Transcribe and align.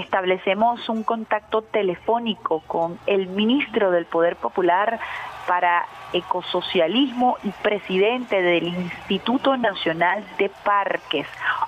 establecemos 0.00 0.88
un 0.88 1.02
contacto 1.02 1.62
telefónico 1.62 2.62
con 2.66 2.98
el 3.06 3.28
ministro 3.28 3.90
del 3.90 4.06
Poder 4.06 4.36
Popular 4.36 4.98
para 5.46 5.86
Ecosocialismo 6.12 7.38
y 7.44 7.50
presidente 7.50 8.42
del 8.42 8.68
Instituto 8.68 9.56
Nacional 9.56 10.24
de 10.38 10.50
Parques, 10.64 11.26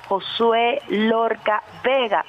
Josué 0.09 0.83
Lorca 0.89 1.63
Vega, 1.83 2.25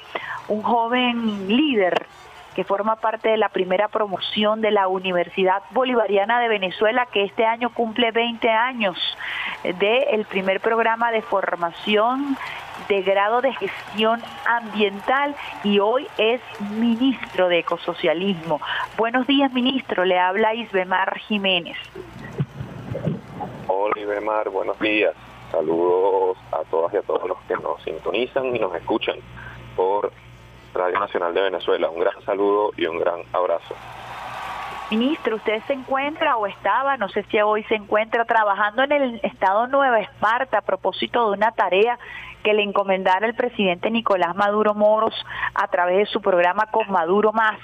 un 0.48 0.62
joven 0.62 1.48
líder 1.48 2.06
que 2.54 2.64
forma 2.64 2.96
parte 2.96 3.30
de 3.30 3.36
la 3.36 3.48
primera 3.48 3.88
promoción 3.88 4.60
de 4.60 4.70
la 4.70 4.88
Universidad 4.88 5.62
Bolivariana 5.70 6.40
de 6.40 6.48
Venezuela, 6.48 7.06
que 7.06 7.24
este 7.24 7.44
año 7.44 7.70
cumple 7.70 8.12
20 8.12 8.48
años 8.48 8.96
del 9.64 10.24
primer 10.24 10.60
programa 10.60 11.10
de 11.10 11.22
formación 11.22 12.36
de 12.88 13.02
grado 13.02 13.40
de 13.40 13.52
gestión 13.54 14.20
ambiental 14.46 15.34
y 15.62 15.78
hoy 15.78 16.06
es 16.18 16.40
ministro 16.60 17.48
de 17.48 17.58
ecosocialismo. 17.58 18.60
Buenos 18.96 19.26
días, 19.26 19.52
ministro. 19.52 20.04
Le 20.04 20.18
habla 20.18 20.54
Isbemar 20.54 21.18
Jiménez. 21.20 21.76
Hola, 23.66 24.00
Isbemar. 24.00 24.48
Buenos 24.50 24.78
días. 24.80 25.14
Saludos 25.50 26.36
a 26.52 26.64
todas 26.70 26.92
y 26.94 26.96
a 26.96 27.02
todos 27.02 27.28
los 27.28 27.38
que 27.42 27.54
nos 27.54 27.82
sintonizan 27.82 28.54
y 28.54 28.58
nos 28.58 28.74
escuchan 28.74 29.16
por 29.76 30.12
Radio 30.74 30.98
Nacional 30.98 31.32
de 31.32 31.42
Venezuela. 31.42 31.88
Un 31.88 32.00
gran 32.00 32.20
saludo 32.24 32.72
y 32.76 32.86
un 32.86 32.98
gran 32.98 33.20
abrazo. 33.32 33.74
Ministro, 34.90 35.36
usted 35.36 35.62
se 35.66 35.72
encuentra 35.72 36.36
o 36.36 36.46
estaba, 36.46 36.96
no 36.98 37.08
sé 37.08 37.24
si 37.30 37.40
hoy 37.40 37.64
se 37.64 37.74
encuentra 37.74 38.24
trabajando 38.26 38.82
en 38.82 38.92
el 38.92 39.20
estado 39.22 39.66
Nueva 39.66 40.00
Esparta 40.00 40.58
a 40.58 40.60
propósito 40.60 41.30
de 41.30 41.36
una 41.38 41.52
tarea 41.52 41.98
que 42.44 42.54
le 42.54 42.62
encomendara 42.62 43.26
el 43.26 43.34
presidente 43.34 43.90
Nicolás 43.90 44.36
Maduro 44.36 44.74
Moros 44.74 45.14
a 45.54 45.66
través 45.66 45.96
de 45.96 46.06
su 46.06 46.20
programa 46.20 46.66
Con 46.70 46.88
Maduro 46.90 47.32
Más 47.32 47.58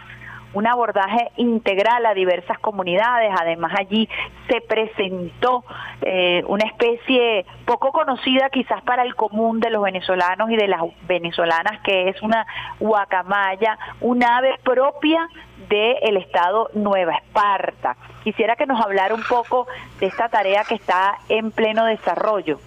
un 0.53 0.66
abordaje 0.66 1.30
integral 1.37 2.05
a 2.06 2.14
diversas 2.14 2.59
comunidades. 2.59 3.33
Además 3.41 3.72
allí 3.78 4.09
se 4.48 4.61
presentó 4.61 5.64
eh, 6.03 6.42
una 6.47 6.67
especie 6.67 7.47
poco 7.64 7.92
conocida 7.92 8.50
quizás 8.50 8.83
para 8.83 9.03
el 9.03 9.14
común 9.14 9.61
de 9.61 9.70
los 9.70 9.83
venezolanos 9.83 10.50
y 10.50 10.56
de 10.56 10.69
las 10.69 10.81
venezolanas, 11.06 11.81
que 11.83 12.09
es 12.09 12.20
una 12.22 12.47
guacamaya, 12.78 13.78
un 14.00 14.25
ave 14.25 14.56
propia 14.65 15.28
del 15.69 16.17
estado 16.17 16.70
Nueva 16.75 17.15
Esparta. 17.15 17.97
Quisiera 18.25 18.56
que 18.56 18.67
nos 18.67 18.84
hablara 18.84 19.15
un 19.15 19.22
poco 19.22 19.67
de 20.00 20.06
esta 20.06 20.28
tarea 20.28 20.65
que 20.65 20.75
está 20.75 21.19
en 21.28 21.53
pleno 21.53 21.84
desarrollo. 21.84 22.59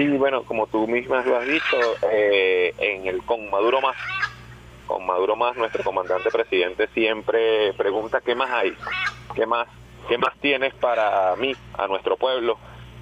Sí, 0.00 0.08
bueno, 0.16 0.44
como 0.44 0.66
tú 0.66 0.88
misma 0.88 1.22
lo 1.26 1.36
has 1.36 1.46
dicho, 1.46 1.76
eh, 2.10 2.72
en 2.78 3.06
el 3.06 3.22
Con 3.22 3.50
Maduro 3.50 3.82
Más 3.82 3.96
con 4.86 5.04
Maduro 5.04 5.36
más, 5.36 5.54
nuestro 5.58 5.84
comandante 5.84 6.30
presidente 6.30 6.88
siempre 6.94 7.74
pregunta 7.74 8.22
qué 8.24 8.34
más 8.34 8.50
hay, 8.50 8.74
qué 9.34 9.44
más, 9.44 9.68
qué 10.08 10.16
más 10.16 10.34
tienes 10.40 10.72
para 10.74 11.36
mí, 11.36 11.54
a 11.74 11.86
nuestro 11.86 12.16
pueblo. 12.16 12.58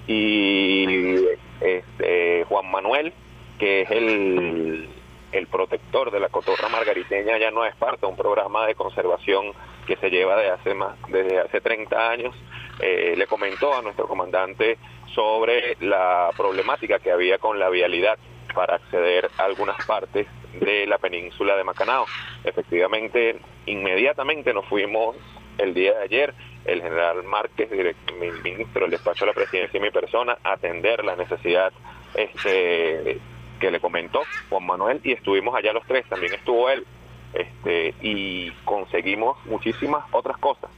Y 0.07 1.25
este, 1.61 2.43
Juan 2.49 2.69
Manuel, 2.69 3.13
que 3.57 3.83
es 3.83 3.91
el, 3.91 4.89
el 5.31 5.47
protector 5.47 6.11
de 6.11 6.19
la 6.19 6.27
cotorra 6.27 6.67
margariteña 6.67 7.37
ya 7.37 7.49
no 7.49 7.65
es 7.65 7.75
parte 7.77 8.01
de 8.01 8.07
un 8.07 8.17
programa 8.17 8.67
de 8.67 8.75
conservación 8.75 9.53
que 9.89 9.95
se 9.95 10.11
lleva 10.11 10.35
desde 10.35 10.51
hace 10.51 10.73
más, 10.75 10.95
desde 11.07 11.39
hace 11.39 11.61
30 11.61 12.11
años, 12.11 12.35
eh, 12.79 13.15
le 13.17 13.25
comentó 13.25 13.75
a 13.75 13.81
nuestro 13.81 14.07
comandante 14.07 14.77
sobre 15.15 15.77
la 15.79 16.29
problemática 16.37 16.99
que 16.99 17.11
había 17.11 17.39
con 17.39 17.57
la 17.57 17.69
vialidad 17.69 18.19
para 18.53 18.75
acceder 18.75 19.31
a 19.39 19.45
algunas 19.45 19.83
partes 19.87 20.27
de 20.61 20.85
la 20.85 20.99
península 20.99 21.57
de 21.57 21.63
Macanao. 21.63 22.05
Efectivamente, 22.43 23.39
inmediatamente 23.65 24.53
nos 24.53 24.65
fuimos 24.65 25.15
el 25.57 25.73
día 25.73 25.95
de 25.95 26.03
ayer, 26.03 26.33
el 26.65 26.83
general 26.83 27.23
Márquez, 27.23 27.71
mi 28.19 28.29
ministro 28.43 28.81
del 28.81 28.91
despacho 28.91 29.25
de 29.25 29.31
la 29.31 29.33
presidencia 29.33 29.75
y 29.75 29.81
mi 29.81 29.89
persona, 29.89 30.37
a 30.43 30.53
atender 30.53 31.03
la 31.03 31.15
necesidad 31.15 31.73
este, 32.13 33.19
que 33.59 33.71
le 33.71 33.79
comentó 33.79 34.21
Juan 34.49 34.67
Manuel 34.67 35.01
y 35.03 35.13
estuvimos 35.13 35.55
allá 35.55 35.73
los 35.73 35.85
tres, 35.87 36.05
también 36.07 36.33
estuvo 36.35 36.69
él, 36.69 36.85
este, 37.33 37.93
y 38.01 38.51
conseguimos 38.65 39.37
muchísimas 39.45 40.05
otras 40.11 40.37
cosas. 40.37 40.69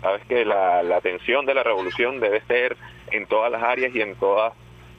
Sabes 0.00 0.24
que 0.26 0.44
la, 0.44 0.82
la 0.82 0.96
atención 0.96 1.44
de 1.44 1.54
la 1.54 1.62
revolución 1.62 2.20
debe 2.20 2.40
ser 2.42 2.76
en 3.10 3.26
todas 3.26 3.50
las 3.52 3.62
áreas 3.62 3.94
y 3.94 4.00
en 4.00 4.14
todas 4.16 4.54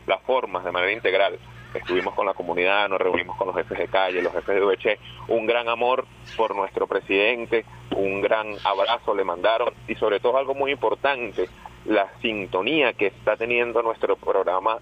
las 0.06 0.22
formas, 0.24 0.64
de 0.64 0.72
manera 0.72 0.92
integral. 0.92 1.40
Estuvimos 1.74 2.14
con 2.14 2.26
la 2.26 2.34
comunidad, 2.34 2.90
nos 2.90 3.00
reunimos 3.00 3.38
con 3.38 3.48
los 3.48 3.56
jefes 3.56 3.78
de 3.78 3.88
calle, 3.88 4.22
los 4.22 4.34
jefes 4.34 4.56
de 4.56 4.62
VC, 4.62 5.00
un 5.30 5.46
gran 5.46 5.70
amor 5.70 6.06
por 6.36 6.54
nuestro 6.54 6.86
presidente, 6.86 7.66
un 7.96 8.22
gran 8.22 8.56
abrazo 8.64 9.16
le 9.16 9.24
mandaron. 9.24 9.74
Y 9.88 9.96
sobre 9.96 10.20
todo 10.20 10.38
algo 10.38 10.54
muy 10.54 10.72
importante, 10.72 11.48
la 11.86 12.12
sintonía 12.22 12.94
que 12.94 13.08
está 13.08 13.38
teniendo 13.38 13.82
nuestro 13.82 14.18
programa 14.18 14.80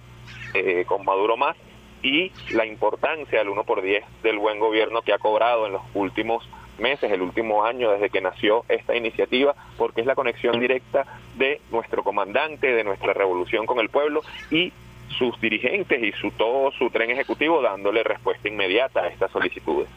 eh, 0.53 0.83
con 0.87 1.05
Maduro 1.05 1.37
Más 1.37 1.55
y 2.01 2.31
la 2.51 2.65
importancia 2.65 3.39
del 3.39 3.49
1 3.49 3.63
por 3.63 3.81
10 3.81 4.03
del 4.23 4.37
buen 4.37 4.59
gobierno 4.59 5.01
que 5.01 5.13
ha 5.13 5.17
cobrado 5.17 5.65
en 5.65 5.73
los 5.73 5.81
últimos 5.93 6.47
meses, 6.79 7.11
el 7.11 7.21
último 7.21 7.65
año 7.65 7.91
desde 7.91 8.09
que 8.09 8.21
nació 8.21 8.63
esta 8.69 8.95
iniciativa, 8.95 9.53
porque 9.77 10.01
es 10.01 10.07
la 10.07 10.15
conexión 10.15 10.59
directa 10.59 11.05
de 11.35 11.61
nuestro 11.71 12.03
comandante, 12.03 12.73
de 12.73 12.83
nuestra 12.83 13.13
revolución 13.13 13.65
con 13.65 13.79
el 13.79 13.89
pueblo 13.89 14.21
y 14.49 14.71
sus 15.17 15.39
dirigentes 15.41 16.01
y 16.01 16.11
su 16.13 16.31
todo 16.31 16.71
su 16.71 16.89
tren 16.89 17.09
ejecutivo 17.11 17.61
dándole 17.61 18.03
respuesta 18.03 18.47
inmediata 18.47 19.01
a 19.01 19.07
estas 19.07 19.31
solicitudes. 19.31 19.89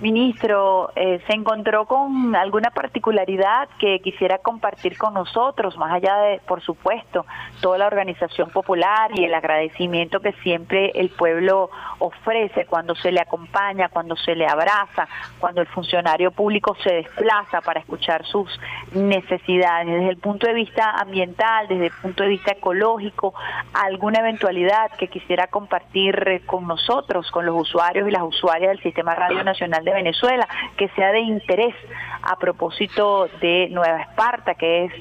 Ministro, 0.00 0.90
eh, 0.96 1.20
¿se 1.28 1.32
encontró 1.32 1.86
con 1.86 2.34
alguna 2.34 2.70
particularidad 2.70 3.68
que 3.78 4.00
quisiera 4.00 4.38
compartir 4.38 4.98
con 4.98 5.14
nosotros, 5.14 5.76
más 5.76 5.92
allá 5.92 6.16
de, 6.16 6.40
por 6.40 6.60
supuesto, 6.60 7.24
toda 7.60 7.78
la 7.78 7.86
organización 7.86 8.50
popular 8.50 9.10
y 9.14 9.24
el 9.24 9.34
agradecimiento 9.34 10.18
que 10.20 10.32
siempre 10.42 10.90
el 10.96 11.10
pueblo 11.10 11.70
ofrece 12.00 12.66
cuando 12.66 12.96
se 12.96 13.12
le 13.12 13.20
acompaña, 13.20 13.90
cuando 13.90 14.16
se 14.16 14.34
le 14.34 14.46
abraza, 14.46 15.06
cuando 15.38 15.60
el 15.60 15.68
funcionario 15.68 16.32
público 16.32 16.76
se 16.82 16.94
desplaza 16.94 17.60
para 17.60 17.78
escuchar 17.78 18.24
sus 18.26 18.48
necesidades, 18.92 19.86
desde 19.86 20.08
el 20.08 20.18
punto 20.18 20.48
de 20.48 20.54
vista 20.54 20.90
ambiental, 20.98 21.68
desde 21.68 21.86
el 21.86 21.92
punto 22.02 22.24
de 22.24 22.30
vista 22.30 22.52
ecológico, 22.52 23.34
alguna 23.72 24.18
eventualidad 24.18 24.90
que 24.98 25.06
quisiera 25.06 25.46
compartir 25.46 26.42
con 26.46 26.66
nosotros, 26.66 27.30
con 27.30 27.46
los 27.46 27.54
usuarios 27.60 28.08
y 28.08 28.10
las 28.10 28.22
usuarias 28.22 28.70
del 28.70 28.82
Sistema 28.82 29.14
Radio 29.14 29.44
Nacional 29.44 29.84
de 29.84 29.91
Venezuela, 29.92 30.48
que 30.76 30.88
sea 30.90 31.12
de 31.12 31.20
interés 31.20 31.74
a 32.22 32.36
propósito 32.36 33.28
de 33.40 33.68
Nueva 33.70 34.02
Esparta, 34.02 34.54
que 34.54 34.84
es 34.84 34.92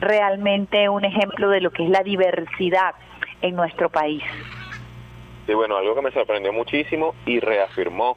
realmente 0.00 0.88
un 0.88 1.04
ejemplo 1.04 1.50
de 1.50 1.60
lo 1.60 1.70
que 1.70 1.84
es 1.84 1.90
la 1.90 2.02
diversidad 2.02 2.94
en 3.42 3.56
nuestro 3.56 3.90
país. 3.90 4.22
Sí, 5.46 5.54
bueno, 5.54 5.76
algo 5.76 5.94
que 5.94 6.02
me 6.02 6.12
sorprendió 6.12 6.52
muchísimo 6.52 7.14
y 7.26 7.40
reafirmó 7.40 8.16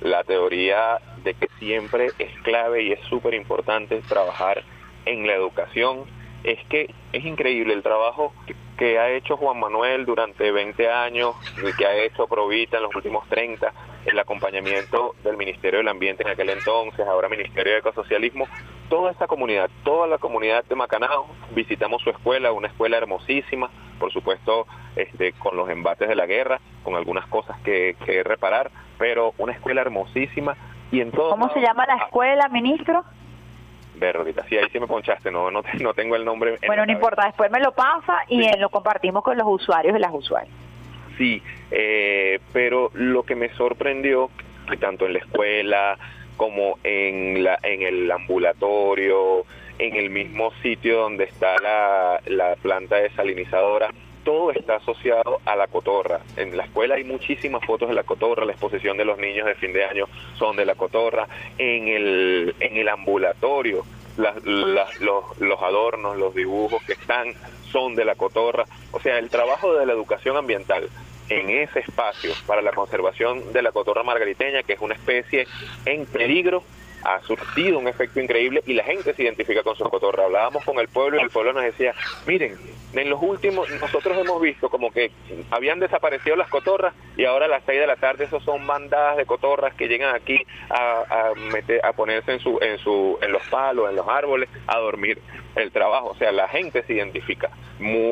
la 0.00 0.22
teoría 0.24 0.98
de 1.24 1.34
que 1.34 1.48
siempre 1.58 2.08
es 2.18 2.30
clave 2.42 2.82
y 2.82 2.92
es 2.92 3.00
súper 3.08 3.34
importante 3.34 4.00
trabajar 4.08 4.62
en 5.04 5.26
la 5.26 5.34
educación, 5.34 6.04
es 6.44 6.58
que 6.68 6.94
es 7.12 7.24
increíble 7.24 7.74
el 7.74 7.82
trabajo 7.82 8.32
que 8.76 8.98
ha 8.98 9.10
hecho 9.10 9.36
Juan 9.36 9.58
Manuel 9.58 10.06
durante 10.06 10.52
20 10.52 10.88
años, 10.88 11.34
que 11.76 11.84
ha 11.84 11.96
hecho 11.96 12.26
Provita 12.28 12.76
en 12.76 12.84
los 12.84 12.94
últimos 12.94 13.28
30, 13.28 13.72
el 14.06 14.18
acompañamiento 14.18 15.14
del 15.24 15.36
Ministerio 15.36 15.78
del 15.78 15.88
Ambiente 15.88 16.22
en 16.22 16.30
aquel 16.30 16.50
entonces, 16.50 17.06
ahora 17.06 17.28
Ministerio 17.28 17.72
de 17.72 17.78
Ecosocialismo, 17.80 18.46
toda 18.88 19.10
esta 19.10 19.26
comunidad, 19.26 19.68
toda 19.84 20.06
la 20.06 20.18
comunidad 20.18 20.64
de 20.64 20.76
Macanao, 20.76 21.26
visitamos 21.50 22.02
su 22.02 22.10
escuela, 22.10 22.52
una 22.52 22.68
escuela 22.68 22.96
hermosísima, 22.96 23.68
por 23.98 24.12
supuesto 24.12 24.66
este, 24.94 25.32
con 25.32 25.56
los 25.56 25.68
embates 25.68 26.08
de 26.08 26.14
la 26.14 26.26
guerra, 26.26 26.60
con 26.84 26.94
algunas 26.94 27.26
cosas 27.26 27.58
que, 27.62 27.96
que 28.06 28.22
reparar, 28.22 28.70
pero 28.96 29.34
una 29.38 29.52
escuela 29.52 29.80
hermosísima 29.80 30.56
y 30.92 31.00
en 31.00 31.10
todo... 31.10 31.30
¿Cómo 31.30 31.52
se 31.52 31.60
llama 31.60 31.84
la 31.86 31.96
escuela, 32.04 32.48
ministro? 32.48 33.04
Berrolita, 33.98 34.44
sí, 34.48 34.56
ahí 34.56 34.68
sí 34.72 34.80
me 34.80 34.86
ponchaste, 34.86 35.30
no, 35.30 35.50
no, 35.50 35.62
no 35.80 35.94
tengo 35.94 36.16
el 36.16 36.24
nombre. 36.24 36.58
Bueno, 36.66 36.86
no 36.86 36.92
importa, 36.92 37.26
después 37.26 37.50
me 37.50 37.60
lo 37.60 37.72
pasa 37.72 38.18
y 38.28 38.48
lo 38.58 38.68
compartimos 38.70 39.22
con 39.22 39.36
los 39.36 39.46
usuarios 39.46 39.96
y 39.96 40.00
las 40.00 40.12
usuarias. 40.12 40.54
Sí, 41.16 41.42
eh, 41.70 42.38
pero 42.52 42.90
lo 42.94 43.24
que 43.24 43.34
me 43.34 43.48
sorprendió, 43.50 44.30
tanto 44.80 45.06
en 45.06 45.14
la 45.14 45.18
escuela 45.18 45.98
como 46.36 46.78
en, 46.84 47.42
la, 47.42 47.58
en 47.62 47.82
el 47.82 48.10
ambulatorio, 48.10 49.44
en 49.78 49.96
el 49.96 50.10
mismo 50.10 50.52
sitio 50.62 51.00
donde 51.00 51.24
está 51.24 51.56
la, 51.60 52.20
la 52.26 52.56
planta 52.56 52.96
desalinizadora, 52.96 53.90
todo 54.24 54.50
está 54.52 54.76
asociado 54.76 55.40
a 55.44 55.56
la 55.56 55.66
cotorra. 55.66 56.20
En 56.36 56.56
la 56.56 56.64
escuela 56.64 56.96
hay 56.96 57.04
muchísimas 57.04 57.64
fotos 57.64 57.88
de 57.88 57.94
la 57.94 58.02
cotorra, 58.02 58.44
la 58.44 58.52
exposición 58.52 58.96
de 58.96 59.04
los 59.04 59.18
niños 59.18 59.46
de 59.46 59.54
fin 59.54 59.72
de 59.72 59.84
año 59.84 60.06
son 60.38 60.56
de 60.56 60.64
la 60.64 60.74
cotorra. 60.74 61.26
En 61.58 61.88
el, 61.88 62.54
en 62.60 62.76
el 62.76 62.88
ambulatorio, 62.88 63.84
los, 64.16 65.00
los 65.40 65.62
adornos, 65.62 66.16
los 66.16 66.34
dibujos 66.34 66.82
que 66.84 66.92
están 66.94 67.34
son 67.70 67.94
de 67.94 68.04
la 68.04 68.14
cotorra. 68.14 68.64
O 68.92 69.00
sea, 69.00 69.18
el 69.18 69.30
trabajo 69.30 69.74
de 69.74 69.86
la 69.86 69.92
educación 69.92 70.36
ambiental 70.36 70.88
en 71.28 71.50
ese 71.50 71.80
espacio 71.80 72.32
para 72.46 72.62
la 72.62 72.72
conservación 72.72 73.52
de 73.52 73.62
la 73.62 73.72
cotorra 73.72 74.02
margariteña, 74.02 74.62
que 74.62 74.74
es 74.74 74.80
una 74.80 74.94
especie 74.94 75.46
en 75.84 76.06
peligro 76.06 76.62
ha 77.04 77.20
surtido 77.22 77.78
un 77.78 77.88
efecto 77.88 78.20
increíble 78.20 78.62
y 78.66 78.74
la 78.74 78.84
gente 78.84 79.14
se 79.14 79.22
identifica 79.22 79.62
con 79.62 79.76
su 79.76 79.84
cotorra. 79.84 80.24
Hablábamos 80.24 80.64
con 80.64 80.78
el 80.78 80.88
pueblo 80.88 81.18
y 81.18 81.22
el 81.22 81.30
pueblo 81.30 81.52
nos 81.52 81.64
decía, 81.64 81.94
miren, 82.26 82.56
en 82.94 83.10
los 83.10 83.22
últimos, 83.22 83.68
nosotros 83.80 84.16
hemos 84.16 84.40
visto 84.40 84.70
como 84.70 84.90
que 84.90 85.10
habían 85.50 85.78
desaparecido 85.78 86.36
las 86.36 86.48
cotorras 86.48 86.94
y 87.16 87.24
ahora 87.24 87.46
a 87.46 87.48
las 87.48 87.62
6 87.66 87.80
de 87.80 87.86
la 87.86 87.96
tarde 87.96 88.24
esos 88.24 88.42
son 88.44 88.66
bandadas 88.66 89.16
de 89.16 89.26
cotorras 89.26 89.74
que 89.74 89.88
llegan 89.88 90.14
aquí 90.14 90.40
a, 90.70 91.32
meter, 91.52 91.84
a 91.84 91.92
ponerse 91.92 92.32
en, 92.32 92.40
su, 92.40 92.58
en, 92.60 92.78
su, 92.78 93.18
en 93.20 93.32
los 93.32 93.42
palos, 93.48 93.90
en 93.90 93.96
los 93.96 94.08
árboles, 94.08 94.48
a 94.66 94.78
dormir 94.78 95.20
el 95.56 95.70
trabajo. 95.70 96.08
O 96.10 96.16
sea, 96.16 96.32
la 96.32 96.48
gente 96.48 96.82
se 96.84 96.94
identifica. 96.94 97.50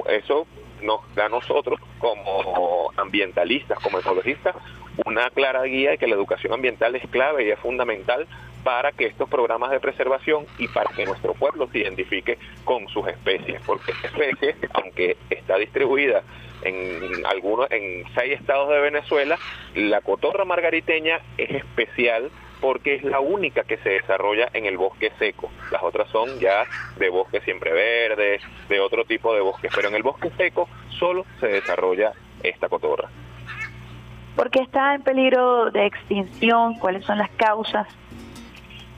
Eso 0.08 0.46
nos 0.82 1.00
da 1.14 1.26
a 1.26 1.28
nosotros 1.28 1.80
como 1.98 2.92
ambientalistas, 2.96 3.78
como 3.80 3.98
ecologistas, 3.98 4.54
una 5.04 5.30
clara 5.30 5.62
guía 5.64 5.90
de 5.90 5.98
que 5.98 6.06
la 6.06 6.14
educación 6.14 6.52
ambiental 6.52 6.94
es 6.96 7.08
clave 7.08 7.46
y 7.46 7.50
es 7.50 7.58
fundamental 7.58 8.26
para 8.66 8.90
que 8.90 9.06
estos 9.06 9.28
programas 9.28 9.70
de 9.70 9.78
preservación 9.78 10.44
y 10.58 10.66
para 10.66 10.90
que 10.90 11.06
nuestro 11.06 11.34
pueblo 11.34 11.68
se 11.68 11.78
identifique 11.78 12.36
con 12.64 12.88
sus 12.88 13.06
especies, 13.06 13.62
porque 13.64 13.92
esta 13.92 14.08
especie, 14.08 14.56
aunque 14.74 15.16
está 15.30 15.56
distribuida 15.56 16.24
en 16.62 17.24
algunos 17.26 17.70
en 17.70 18.02
seis 18.16 18.40
estados 18.40 18.68
de 18.70 18.80
Venezuela, 18.80 19.38
la 19.76 20.00
cotorra 20.00 20.44
margariteña 20.44 21.20
es 21.38 21.48
especial 21.50 22.28
porque 22.60 22.96
es 22.96 23.04
la 23.04 23.20
única 23.20 23.62
que 23.62 23.76
se 23.76 23.90
desarrolla 23.90 24.48
en 24.52 24.66
el 24.66 24.78
bosque 24.78 25.12
seco. 25.16 25.48
Las 25.70 25.84
otras 25.84 26.08
son 26.08 26.40
ya 26.40 26.64
de 26.98 27.08
bosque 27.08 27.40
siempre 27.42 27.72
verde, 27.72 28.40
de 28.68 28.80
otro 28.80 29.04
tipo 29.04 29.32
de 29.32 29.42
bosque, 29.42 29.68
pero 29.72 29.86
en 29.86 29.94
el 29.94 30.02
bosque 30.02 30.32
seco 30.36 30.68
solo 30.98 31.24
se 31.38 31.46
desarrolla 31.46 32.14
esta 32.42 32.68
cotorra. 32.68 33.10
¿Por 34.34 34.50
qué 34.50 34.62
está 34.62 34.96
en 34.96 35.02
peligro 35.02 35.70
de 35.70 35.86
extinción? 35.86 36.74
¿Cuáles 36.80 37.04
son 37.04 37.18
las 37.18 37.30
causas? 37.30 37.86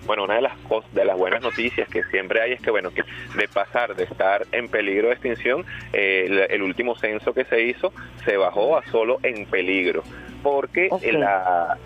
Bueno, 0.08 0.24
una 0.24 0.36
de 0.36 0.40
las 0.40 0.56
cosas, 0.60 0.92
de 0.94 1.04
las 1.04 1.18
buenas 1.18 1.42
noticias 1.42 1.86
que 1.86 2.02
siempre 2.04 2.40
hay 2.40 2.52
es 2.52 2.62
que, 2.62 2.70
bueno, 2.70 2.90
que 2.90 3.04
de 3.36 3.46
pasar 3.46 3.94
de 3.94 4.04
estar 4.04 4.46
en 4.52 4.68
peligro 4.68 5.08
de 5.08 5.12
extinción, 5.12 5.66
eh, 5.92 6.46
el, 6.48 6.62
último 6.62 6.96
censo 6.96 7.34
que 7.34 7.44
se 7.44 7.62
hizo 7.62 7.92
se 8.24 8.38
bajó 8.38 8.78
a 8.78 8.84
solo 8.86 9.18
en 9.22 9.44
peligro, 9.44 10.02
porque 10.42 10.88
la, 11.12 11.76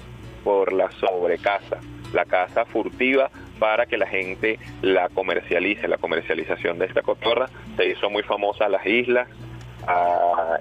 por 0.45 0.73
la 0.73 0.89
sobrecasa, 0.93 1.81
la 2.13 2.25
caza 2.25 2.65
furtiva 2.65 3.29
para 3.59 3.87
que 3.87 3.97
la 3.97 4.07
gente 4.07 4.61
la 4.83 5.09
comercialice, 5.09 5.89
la 5.89 5.99
comercialización 5.99 6.79
de 6.79 6.87
esta 6.87 7.03
cotorra 7.03 7.49
se 7.77 7.89
hizo 7.89 8.09
muy 8.09 8.23
famosa 8.23 8.67
en 8.67 8.73
las 8.73 8.87
islas, 8.87 9.29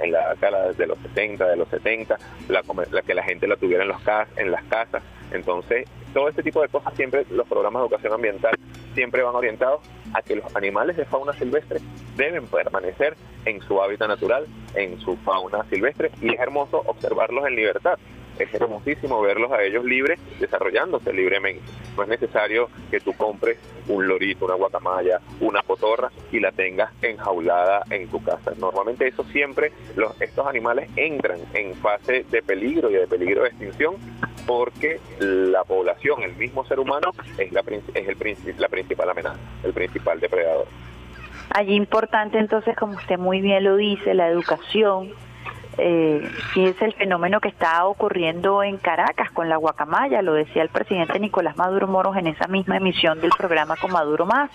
en 0.02 0.12
la 0.12 0.30
década 0.32 0.72
de 0.74 0.88
los 0.88 0.98
60, 1.00 1.48
de 1.48 1.56
los 1.56 1.68
70, 1.70 2.18
la, 2.50 2.64
la, 2.92 3.02
que 3.02 3.14
la 3.14 3.24
gente 3.24 3.48
la 3.48 3.56
tuviera 3.56 3.84
en, 3.84 3.90
los 3.90 4.02
en 4.38 4.52
las 4.52 4.64
casas. 4.66 5.04
Entonces, 5.32 5.88
todo 6.14 6.28
este 6.30 6.44
tipo 6.44 6.62
de 6.62 6.68
cosas 6.68 6.94
siempre, 6.96 7.26
los 7.30 7.48
programas 7.48 7.82
de 7.82 7.88
educación 7.88 8.14
ambiental 8.14 8.54
siempre 8.94 9.24
van 9.24 9.36
orientados 9.36 9.82
a 10.14 10.22
que 10.22 10.36
los 10.36 10.56
animales 10.56 10.98
de 10.98 11.06
fauna 11.06 11.34
silvestre 11.34 11.80
deben 12.18 12.48
permanecer 12.48 13.16
en 13.46 13.62
su 13.62 13.82
hábitat 13.82 14.10
natural, 14.10 14.46
en 14.76 15.00
su 15.00 15.16
fauna 15.18 15.64
silvestre, 15.70 16.12
y 16.22 16.34
es 16.34 16.40
hermoso 16.40 16.84
observarlos 16.86 17.46
en 17.48 17.56
libertad 17.56 17.98
es 18.44 18.54
hermosísimo 18.54 19.22
verlos 19.22 19.52
a 19.52 19.62
ellos 19.62 19.84
libres, 19.84 20.20
desarrollándose 20.40 21.14
libremente. 21.14 21.64
No 21.96 22.04
es 22.04 22.10
necesario 22.10 22.70
que 22.90 23.00
tú 23.00 23.14
compres 23.14 23.58
un 23.88 24.08
lorito, 24.08 24.46
una 24.46 24.56
guacamaya, 24.56 25.20
una 25.40 25.62
cotorra 25.64 26.10
y 26.32 26.40
la 26.40 26.52
tengas 26.52 26.92
enjaulada 27.02 27.84
en 27.90 28.08
tu 28.08 28.24
casa. 28.24 28.52
Normalmente 28.58 29.08
eso 29.08 29.24
siempre, 29.26 29.72
los, 29.96 30.20
estos 30.22 30.48
animales 30.48 30.90
entran 30.96 31.40
en 31.54 31.76
fase 31.76 32.26
de 32.30 32.42
peligro 32.42 32.90
y 32.90 32.94
de 32.94 33.08
peligro 33.08 33.44
de 33.44 33.50
extinción 33.50 33.96
porque 34.46 35.00
la 35.20 35.64
población, 35.64 36.24
el 36.24 36.36
mismo 36.36 36.66
ser 36.66 36.80
humano, 36.80 37.12
es 37.38 37.52
la, 37.52 37.62
es 37.94 38.08
el, 38.08 38.58
la 38.58 38.68
principal 38.68 39.10
amenaza, 39.10 39.40
el 39.64 39.74
principal 39.74 40.20
depredador. 40.20 40.68
Allí 41.54 41.76
importante 41.76 42.38
entonces, 42.38 42.76
como 42.78 42.94
usted 42.96 43.18
muy 43.18 43.42
bien 43.42 43.64
lo 43.66 43.76
dice, 43.76 44.14
la 44.14 44.30
educación, 44.30 45.12
eh, 45.84 46.32
es 46.56 46.80
el 46.82 46.94
fenómeno 46.94 47.40
que 47.40 47.48
está 47.48 47.86
ocurriendo 47.86 48.62
en 48.62 48.78
Caracas 48.78 49.32
con 49.32 49.50
la 49.50 49.58
guacamaya, 49.58 50.22
lo 50.22 50.34
decía 50.34 50.62
el 50.62 50.70
presidente 50.70 51.20
Nicolás 51.20 51.58
Maduro 51.58 51.88
Moros 51.88 52.16
en 52.18 52.28
esa 52.28 52.48
misma 52.48 52.78
emisión 52.78 53.20
del 53.20 53.32
programa 53.32 53.76
con 53.78 53.92
Maduro 53.92 54.28
Más, 54.28 54.52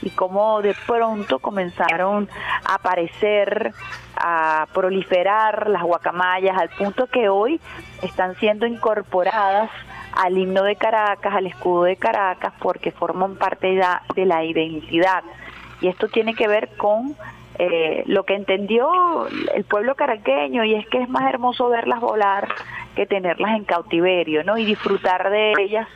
y 0.00 0.08
cómo 0.10 0.62
de 0.62 0.74
pronto 0.86 1.40
comenzaron 1.40 2.28
a 2.64 2.76
aparecer, 2.76 3.72
a 4.16 4.66
proliferar 4.72 5.68
las 5.68 5.82
guacamayas, 5.82 6.56
al 6.56 6.70
punto 6.70 7.06
que 7.06 7.28
hoy 7.28 7.60
están 8.00 8.34
siendo 8.36 8.66
incorporadas 8.66 9.70
al 10.14 10.38
himno 10.38 10.62
de 10.62 10.76
Caracas, 10.76 11.34
al 11.34 11.46
escudo 11.46 11.84
de 11.84 11.96
Caracas, 11.96 12.54
porque 12.60 12.92
forman 12.92 13.36
parte 13.36 13.78
de 14.14 14.26
la 14.26 14.44
identidad. 14.44 15.22
Y 15.82 15.88
esto 15.88 16.08
tiene 16.08 16.34
que 16.34 16.48
ver 16.48 16.70
con 16.76 17.14
eh, 17.58 18.02
lo 18.06 18.24
que 18.24 18.34
entendió 18.34 19.26
el 19.54 19.64
pueblo 19.64 19.94
caraqueño 19.94 20.64
y 20.64 20.74
es 20.74 20.86
que 20.88 21.02
es 21.02 21.08
más 21.08 21.28
hermoso 21.28 21.68
verlas 21.68 22.00
volar 22.00 22.48
que 22.96 23.06
tenerlas 23.06 23.56
en 23.56 23.64
cautiverio, 23.64 24.44
¿no? 24.44 24.58
Y 24.58 24.64
disfrutar 24.64 25.30
de 25.30 25.52
ellas 25.58 25.88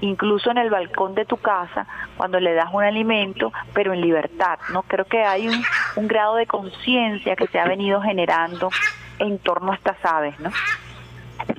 incluso 0.00 0.50
en 0.50 0.58
el 0.58 0.70
balcón 0.70 1.14
de 1.14 1.24
tu 1.24 1.36
casa 1.36 1.86
cuando 2.16 2.40
le 2.40 2.54
das 2.54 2.68
un 2.72 2.82
alimento, 2.82 3.52
pero 3.74 3.92
en 3.92 4.00
libertad, 4.00 4.58
¿no? 4.72 4.82
Creo 4.82 5.04
que 5.04 5.22
hay 5.22 5.48
un, 5.48 5.62
un 5.96 6.08
grado 6.08 6.36
de 6.36 6.46
conciencia 6.46 7.36
que 7.36 7.46
se 7.48 7.58
ha 7.58 7.66
venido 7.66 8.00
generando 8.00 8.70
en 9.18 9.38
torno 9.38 9.72
a 9.72 9.74
estas 9.74 10.02
aves, 10.04 10.38
¿no? 10.40 10.50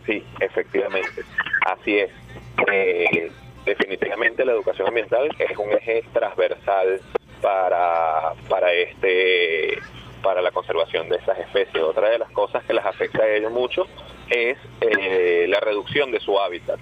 Sí, 0.05 0.23
efectivamente, 0.39 1.23
así 1.65 1.99
es. 1.99 2.11
Eh, 2.71 3.31
definitivamente 3.65 4.45
la 4.45 4.53
educación 4.53 4.87
ambiental 4.87 5.29
es 5.37 5.57
un 5.57 5.71
eje 5.71 6.03
transversal 6.13 6.99
para, 7.41 8.33
para 8.47 8.73
este 8.73 9.79
para 10.21 10.41
la 10.41 10.51
conservación 10.51 11.09
de 11.09 11.17
esas 11.17 11.39
especies. 11.39 11.83
Otra 11.83 12.09
de 12.09 12.19
las 12.19 12.29
cosas 12.31 12.63
que 12.63 12.73
las 12.73 12.85
afecta 12.85 13.23
a 13.23 13.27
ellos 13.27 13.51
mucho 13.51 13.87
es 14.29 14.57
eh, 14.81 15.45
la 15.47 15.59
reducción 15.59 16.11
de 16.11 16.19
su 16.19 16.39
hábitat. 16.39 16.79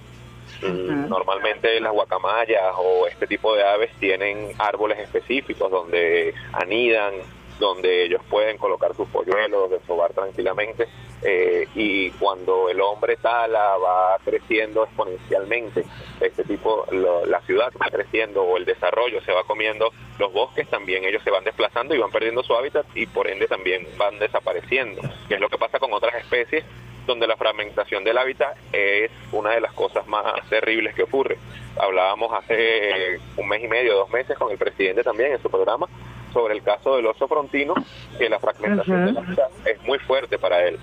Normalmente 0.61 1.79
las 1.79 1.94
guacamayas 1.94 2.73
o 2.77 3.07
este 3.07 3.27
tipo 3.27 3.56
de 3.56 3.63
aves 3.63 3.91
tienen 4.00 4.51
árboles 4.57 5.00
específicos 5.00 5.71
donde 5.71 6.33
anidan, 6.51 7.13
donde 7.59 8.03
ellos 8.03 8.21
pueden 8.29 8.57
colocar 8.57 8.94
sus 8.94 9.07
polluelos, 9.07 9.69
desovar 9.69 10.11
tranquilamente, 10.11 10.88
eh, 11.21 11.68
y 11.75 12.12
cuando 12.12 12.69
el 12.69 12.80
hombre 12.81 13.18
tala 13.18 13.77
va 13.77 14.18
creciendo 14.24 14.83
exponencialmente, 14.83 15.83
este 16.21 16.44
tipo, 16.44 16.86
la 16.92 17.42
ciudad 17.42 17.71
va 17.81 17.88
creciendo 17.90 18.44
o 18.44 18.57
el 18.57 18.66
desarrollo 18.66 19.21
se 19.21 19.31
va 19.31 19.44
comiendo 19.44 19.92
los 20.18 20.31
bosques, 20.33 20.68
también 20.68 21.04
ellos 21.04 21.23
se 21.23 21.31
van 21.31 21.44
desplazando 21.44 21.95
y 21.95 21.97
van 21.97 22.11
perdiendo 22.11 22.44
su 22.44 22.54
hábitat 22.54 22.85
y 22.95 23.06
por 23.06 23.28
ende 23.28 23.47
también 23.47 23.88
van 23.97 24.19
desapareciendo, 24.19 25.02
que 25.28 25.35
es 25.35 25.40
lo 25.40 25.49
que 25.49 25.57
pasa 25.57 25.80
con 25.80 25.94
otras 25.94 26.16
especies 26.16 26.64
donde 27.06 27.26
la 27.26 27.38
fragmentación 27.38 28.04
del 28.04 28.18
hábitat 28.19 28.56
es 28.71 29.09
una 29.31 29.52
de 29.52 29.61
las 29.61 29.73
cosas 29.73 30.06
más 30.07 30.47
terribles 30.47 30.94
que 30.94 31.04
ocurre. 31.04 31.40
Hablábamos 31.78 32.31
hace 32.33 33.19
un 33.35 33.47
mes 33.47 33.64
y 33.64 33.68
medio, 33.68 33.95
dos 33.95 34.11
meses 34.11 34.38
con 34.38 34.52
el 34.52 34.57
presidente 34.59 35.04
también 35.04 35.31
en 35.31 35.42
su 35.42 35.49
programa 35.49 35.88
sobre 36.33 36.56
el 36.56 36.64
caso 36.64 36.95
del 36.95 37.07
oso 37.07 37.28
frontino, 37.28 37.74
que 38.18 38.30
la 38.30 38.40
fragmentación 38.40 39.06
de 39.06 39.12
la 39.14 39.21
vida 39.21 39.48
es 39.66 39.81
muy 39.83 40.00
fuerte 40.00 40.38
para 40.38 40.66
él. 40.68 40.80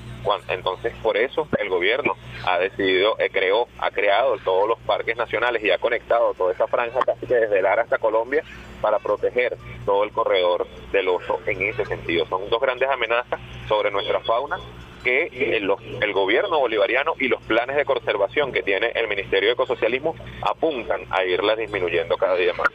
Entonces, 0.48 0.92
por 1.02 1.16
eso 1.16 1.48
el 1.58 1.68
gobierno 1.68 2.14
ha 2.46 2.58
decidido, 2.58 3.16
eh, 3.18 3.30
creó, 3.30 3.68
ha 3.78 3.90
creado 3.90 4.36
todos 4.44 4.68
los 4.68 4.78
parques 4.80 5.16
nacionales 5.16 5.62
y 5.62 5.70
ha 5.70 5.78
conectado 5.78 6.34
toda 6.34 6.52
esa 6.52 6.66
franja 6.66 7.00
casi 7.00 7.26
que 7.26 7.34
desde 7.34 7.62
Lara 7.62 7.82
hasta 7.82 7.98
Colombia 7.98 8.42
para 8.80 8.98
proteger 8.98 9.56
todo 9.84 10.04
el 10.04 10.10
corredor 10.10 10.66
del 10.92 11.08
oso 11.08 11.38
en 11.46 11.62
ese 11.62 11.84
sentido. 11.84 12.26
Son 12.26 12.48
dos 12.50 12.60
grandes 12.60 12.88
amenazas 12.88 13.40
sobre 13.68 13.90
nuestra 13.90 14.20
fauna 14.20 14.58
que 15.04 15.28
el, 15.56 15.70
el, 16.00 16.12
gobierno 16.12 16.58
bolivariano 16.58 17.14
y 17.20 17.28
los 17.28 17.40
planes 17.42 17.76
de 17.76 17.84
conservación 17.84 18.50
que 18.50 18.64
tiene 18.64 18.90
el 18.96 19.06
Ministerio 19.06 19.50
de 19.50 19.52
Ecosocialismo 19.52 20.16
apuntan 20.42 21.02
a 21.10 21.24
irlas 21.24 21.56
disminuyendo 21.56 22.16
cada 22.16 22.34
día 22.34 22.52
más. 22.54 22.68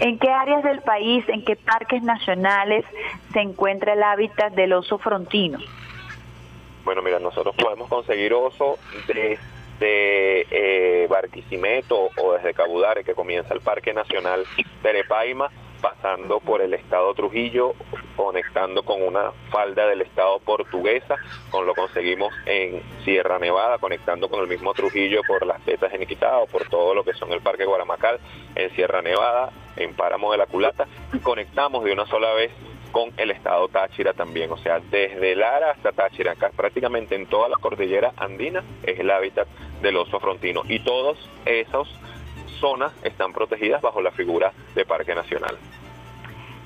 ¿En 0.00 0.18
qué 0.18 0.30
áreas 0.30 0.62
del 0.64 0.80
país, 0.80 1.24
en 1.28 1.44
qué 1.44 1.56
parques 1.56 2.02
nacionales 2.02 2.84
se 3.32 3.40
encuentra 3.40 3.92
el 3.92 4.02
hábitat 4.02 4.52
del 4.52 4.72
oso 4.72 4.98
frontino? 4.98 5.58
Bueno, 6.84 7.00
mira, 7.00 7.18
nosotros 7.18 7.54
podemos 7.56 7.88
conseguir 7.88 8.34
oso 8.34 8.78
desde 9.06 9.38
eh, 9.80 11.06
Barquisimeto 11.08 12.10
o 12.16 12.32
desde 12.34 12.54
Cabudare, 12.54 13.04
que 13.04 13.14
comienza 13.14 13.54
el 13.54 13.60
Parque 13.60 13.94
Nacional 13.94 14.44
Terepaima, 14.82 15.50
pasando 15.84 16.40
por 16.40 16.62
el 16.62 16.72
estado 16.72 17.12
Trujillo, 17.12 17.74
conectando 18.16 18.84
con 18.84 19.02
una 19.02 19.32
falda 19.50 19.86
del 19.86 20.00
estado 20.00 20.38
portuguesa, 20.38 21.16
con 21.50 21.66
lo 21.66 21.74
conseguimos 21.74 22.32
en 22.46 22.82
Sierra 23.04 23.38
Nevada, 23.38 23.76
conectando 23.76 24.30
con 24.30 24.40
el 24.40 24.46
mismo 24.46 24.72
Trujillo 24.72 25.20
por 25.28 25.44
las 25.44 25.62
tetas 25.62 25.92
en 25.92 26.02
Iquitá 26.02 26.38
o 26.38 26.46
por 26.46 26.66
todo 26.70 26.94
lo 26.94 27.04
que 27.04 27.12
son 27.12 27.30
el 27.34 27.42
Parque 27.42 27.66
Guaramacal, 27.66 28.18
en 28.54 28.74
Sierra 28.74 29.02
Nevada, 29.02 29.52
en 29.76 29.92
Páramo 29.92 30.32
de 30.32 30.38
la 30.38 30.46
Culata, 30.46 30.86
conectamos 31.22 31.84
de 31.84 31.92
una 31.92 32.06
sola 32.06 32.32
vez 32.32 32.50
con 32.90 33.12
el 33.18 33.30
estado 33.30 33.68
Táchira 33.68 34.14
también, 34.14 34.50
o 34.52 34.56
sea, 34.56 34.80
desde 34.80 35.36
Lara 35.36 35.72
hasta 35.72 35.92
Táchira, 35.92 36.32
acá 36.32 36.50
prácticamente 36.56 37.14
en 37.14 37.26
toda 37.26 37.50
la 37.50 37.58
cordillera 37.58 38.14
andina 38.16 38.64
es 38.84 38.98
el 38.98 39.10
hábitat 39.10 39.46
del 39.82 39.98
oso 39.98 40.18
frontino 40.18 40.62
y 40.66 40.78
todas 40.78 41.18
esas 41.44 41.88
zonas 42.64 42.94
están 43.04 43.34
protegidas 43.34 43.82
bajo 43.82 44.00
la 44.00 44.12
figura 44.12 44.52
de 44.74 44.86
Parque 44.86 45.14
Nacional. 45.14 45.58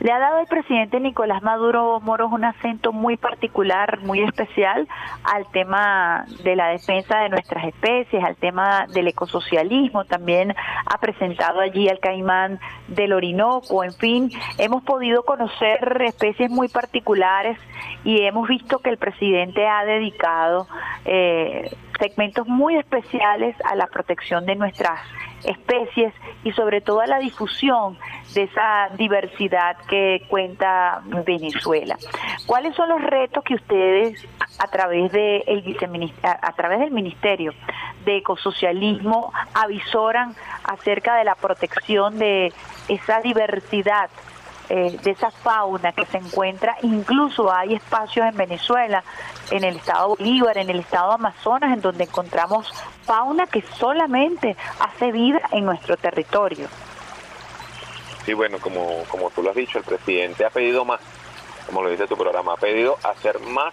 Le 0.01 0.13
ha 0.13 0.19
dado 0.21 0.39
el 0.39 0.47
presidente 0.47 1.01
Nicolás 1.01 1.43
Maduro 1.43 1.99
Moros 2.01 2.31
un 2.31 2.45
acento 2.45 2.93
muy 2.93 3.17
particular, 3.17 3.99
muy 4.03 4.21
especial 4.21 4.87
al 5.25 5.51
tema 5.51 6.25
de 6.45 6.55
la 6.55 6.69
defensa 6.69 7.19
de 7.19 7.29
nuestras 7.31 7.65
especies, 7.65 8.23
al 8.23 8.37
tema 8.37 8.87
del 8.93 9.09
ecosocialismo, 9.09 10.05
también 10.05 10.55
ha 10.87 10.99
presentado 10.99 11.59
allí 11.61 11.89
al 11.89 11.99
caimán 11.99 12.61
del 12.87 13.13
Orinoco, 13.13 13.83
en 13.83 13.93
fin, 13.93 14.31
hemos 14.59 14.85
podido 14.85 15.25
conocer 15.25 16.01
especies 16.03 16.49
muy 16.49 16.69
particulares 16.69 17.59
y 18.05 18.23
hemos 18.23 18.49
visto 18.49 18.79
que 18.79 18.91
el 18.91 18.99
presidente 18.99 19.67
ha 19.67 19.85
dedicado 19.85 20.69
eh, 21.05 21.71
segmentos 21.99 22.47
muy 22.47 22.77
especiales 22.77 23.57
a 23.65 23.75
la 23.75 23.89
protección 23.89 24.47
de 24.47 24.55
nuestras 24.55 25.01
especies 25.45 26.13
y 26.45 26.53
sobre 26.53 26.81
todo 26.81 27.01
a 27.01 27.07
la 27.07 27.19
difusión 27.19 27.99
de 28.35 28.45
esa 28.45 28.89
diversidad 28.97 29.77
que 29.89 30.25
cuenta 30.29 31.01
Venezuela. 31.27 31.97
¿Cuáles 32.47 32.75
son 32.75 32.89
los 32.89 33.01
retos 33.03 33.45
que 33.45 33.55
ustedes 33.55 34.27
a 34.59 34.67
través 34.69 35.13
de 35.13 35.39
el 35.47 36.13
a 36.23 36.53
través 36.53 36.81
del 36.81 36.91
Ministerio 36.91 37.53
de 38.05 38.19
Ecosocialismo 38.19 39.33
avisoran 39.55 40.35
acerca 40.65 41.17
de 41.17 41.25
la 41.25 41.35
protección 41.35 42.19
de 42.19 42.53
esa 42.89 43.21
diversidad 43.21 44.11
eh, 44.71 44.99
de 45.03 45.11
esa 45.11 45.31
fauna 45.31 45.93
que 45.93 46.05
se 46.07 46.19
encuentra, 46.19 46.77
incluso 46.83 47.53
hay 47.53 47.75
espacios 47.75 48.27
en 48.27 48.37
Venezuela, 48.37 49.03
en 49.51 49.65
el 49.65 49.77
estado 49.77 50.09
Bolívar, 50.09 50.59
en 50.59 50.69
el 50.69 50.81
estado 50.81 51.13
Amazonas, 51.13 51.73
en 51.73 51.81
donde 51.81 52.05
encontramos 52.05 52.71
fauna 53.05 53.47
que 53.47 53.63
solamente 53.63 54.57
hace 54.79 55.11
vida 55.11 55.41
en 55.53 55.65
nuestro 55.65 55.97
territorio. 55.97 56.69
Sí, 58.27 58.35
bueno, 58.35 58.59
como, 58.59 59.05
como 59.09 59.31
tú 59.31 59.43
lo 59.43 59.51
has 59.51 59.57
dicho, 59.57 59.79
el 59.79 59.85
presidente 59.85 60.45
ha 60.45 60.51
pedido 60.51 60.85
más, 60.85 61.01
como 61.67 61.83
lo 61.83 61.89
dice 61.89 62.07
tu 62.07 62.17
programa, 62.17 62.53
ha 62.53 62.57
pedido 62.59 62.99
hacer 63.03 63.41
más 63.41 63.73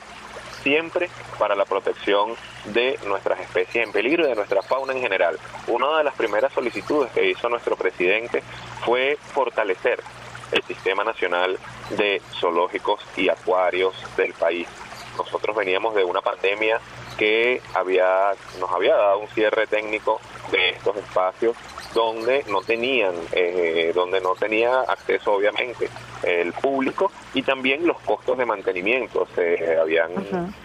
siempre 0.63 1.09
para 1.37 1.55
la 1.55 1.65
protección 1.65 2.33
de 2.65 2.97
nuestras 3.05 3.39
especies 3.39 3.85
en 3.85 3.91
peligro 3.91 4.25
y 4.25 4.29
de 4.29 4.35
nuestra 4.35 4.61
fauna 4.63 4.93
en 4.93 5.01
general. 5.01 5.37
Una 5.67 5.97
de 5.97 6.05
las 6.05 6.15
primeras 6.15 6.53
solicitudes 6.53 7.11
que 7.11 7.29
hizo 7.29 7.49
nuestro 7.49 7.75
presidente 7.75 8.41
fue 8.83 9.17
fortalecer 9.33 10.01
el 10.51 10.63
Sistema 10.63 11.03
Nacional 11.03 11.57
de 11.91 12.21
Zoológicos 12.39 13.01
y 13.17 13.29
Acuarios 13.29 13.95
del 14.17 14.33
país. 14.33 14.67
Nosotros 15.17 15.55
veníamos 15.55 15.95
de 15.95 16.03
una 16.03 16.21
pandemia 16.21 16.79
que 17.17 17.61
había, 17.73 18.33
nos 18.59 18.71
había 18.71 18.95
dado 18.95 19.19
un 19.19 19.27
cierre 19.29 19.67
técnico 19.67 20.19
de 20.51 20.71
estos 20.71 20.97
espacios 20.97 21.55
donde 21.93 22.43
no 22.49 22.61
tenían, 22.61 23.13
eh, 23.31 23.93
donde 23.95 24.19
no 24.19 24.35
tenía 24.35 24.81
acceso 24.81 25.33
obviamente 25.33 25.89
el 26.23 26.51
público 26.51 27.11
y 27.33 27.41
también 27.41 27.87
los 27.87 27.99
costos 28.01 28.37
de 28.37 28.45
mantenimiento 28.45 29.25
se 29.33 29.77
habían, 29.77 30.11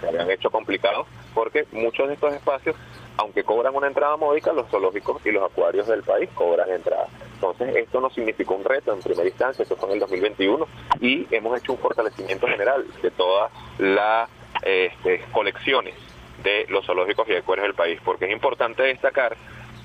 se 0.00 0.08
habían 0.08 0.30
hecho 0.30 0.50
complicados 0.50 1.06
porque 1.34 1.66
muchos 1.72 2.08
de 2.08 2.14
estos 2.14 2.34
espacios, 2.34 2.76
aunque 3.20 3.44
cobran 3.44 3.74
una 3.76 3.86
entrada 3.86 4.16
módica, 4.16 4.52
los 4.52 4.68
zoológicos 4.68 5.24
y 5.26 5.30
los 5.30 5.44
acuarios 5.44 5.86
del 5.86 6.02
país 6.02 6.30
cobran 6.34 6.70
entrada. 6.70 7.06
Entonces, 7.34 7.76
esto 7.76 8.00
nos 8.00 8.14
significó 8.14 8.54
un 8.54 8.64
reto 8.64 8.92
en 8.92 9.00
primera 9.00 9.28
instancia, 9.28 9.62
esto 9.62 9.76
fue 9.76 9.90
en 9.90 9.94
el 9.94 10.00
2021, 10.00 10.66
y 11.00 11.26
hemos 11.30 11.58
hecho 11.58 11.72
un 11.72 11.78
fortalecimiento 11.78 12.46
general 12.46 12.86
de 13.02 13.10
todas 13.10 13.52
las 13.78 14.28
este, 14.62 15.22
colecciones 15.32 15.94
de 16.42 16.64
los 16.70 16.86
zoológicos 16.86 17.28
y 17.28 17.34
acuarios 17.34 17.66
del 17.66 17.74
país, 17.74 18.00
porque 18.02 18.24
es 18.24 18.32
importante 18.32 18.82
destacar 18.84 19.36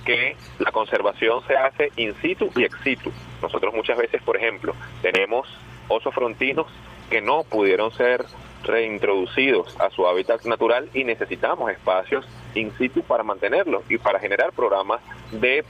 que 0.06 0.38
la 0.60 0.72
conservación 0.72 1.46
se 1.46 1.58
hace 1.58 1.92
in 1.98 2.16
situ 2.22 2.50
y 2.56 2.64
ex 2.64 2.80
situ. 2.84 3.12
Nosotros 3.42 3.74
muchas 3.74 3.98
veces, 3.98 4.22
por 4.24 4.38
ejemplo, 4.38 4.74
tenemos 5.02 5.46
osos 5.90 6.14
frontinos 6.14 6.68
que 7.10 7.20
no 7.20 7.44
pudieron 7.44 7.92
ser 7.92 8.24
reintroducidos 8.66 9.76
a 9.80 9.90
su 9.90 10.08
hábitat 10.08 10.44
natural 10.46 10.90
y 10.94 11.04
necesitamos 11.04 11.72
espacios 11.72 12.26
in 12.54 12.72
situ 12.78 13.04
para 13.04 13.24
mantenerlos 13.24 13.84
y 13.90 13.98
para 13.98 14.20
generar 14.20 14.52
programas 14.54 15.02
de 15.32 15.64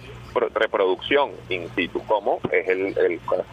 reproducción 0.53 1.31
in 1.49 1.69
situ, 1.75 2.01
como 2.05 2.39
es 2.51 2.67
el, 2.67 2.93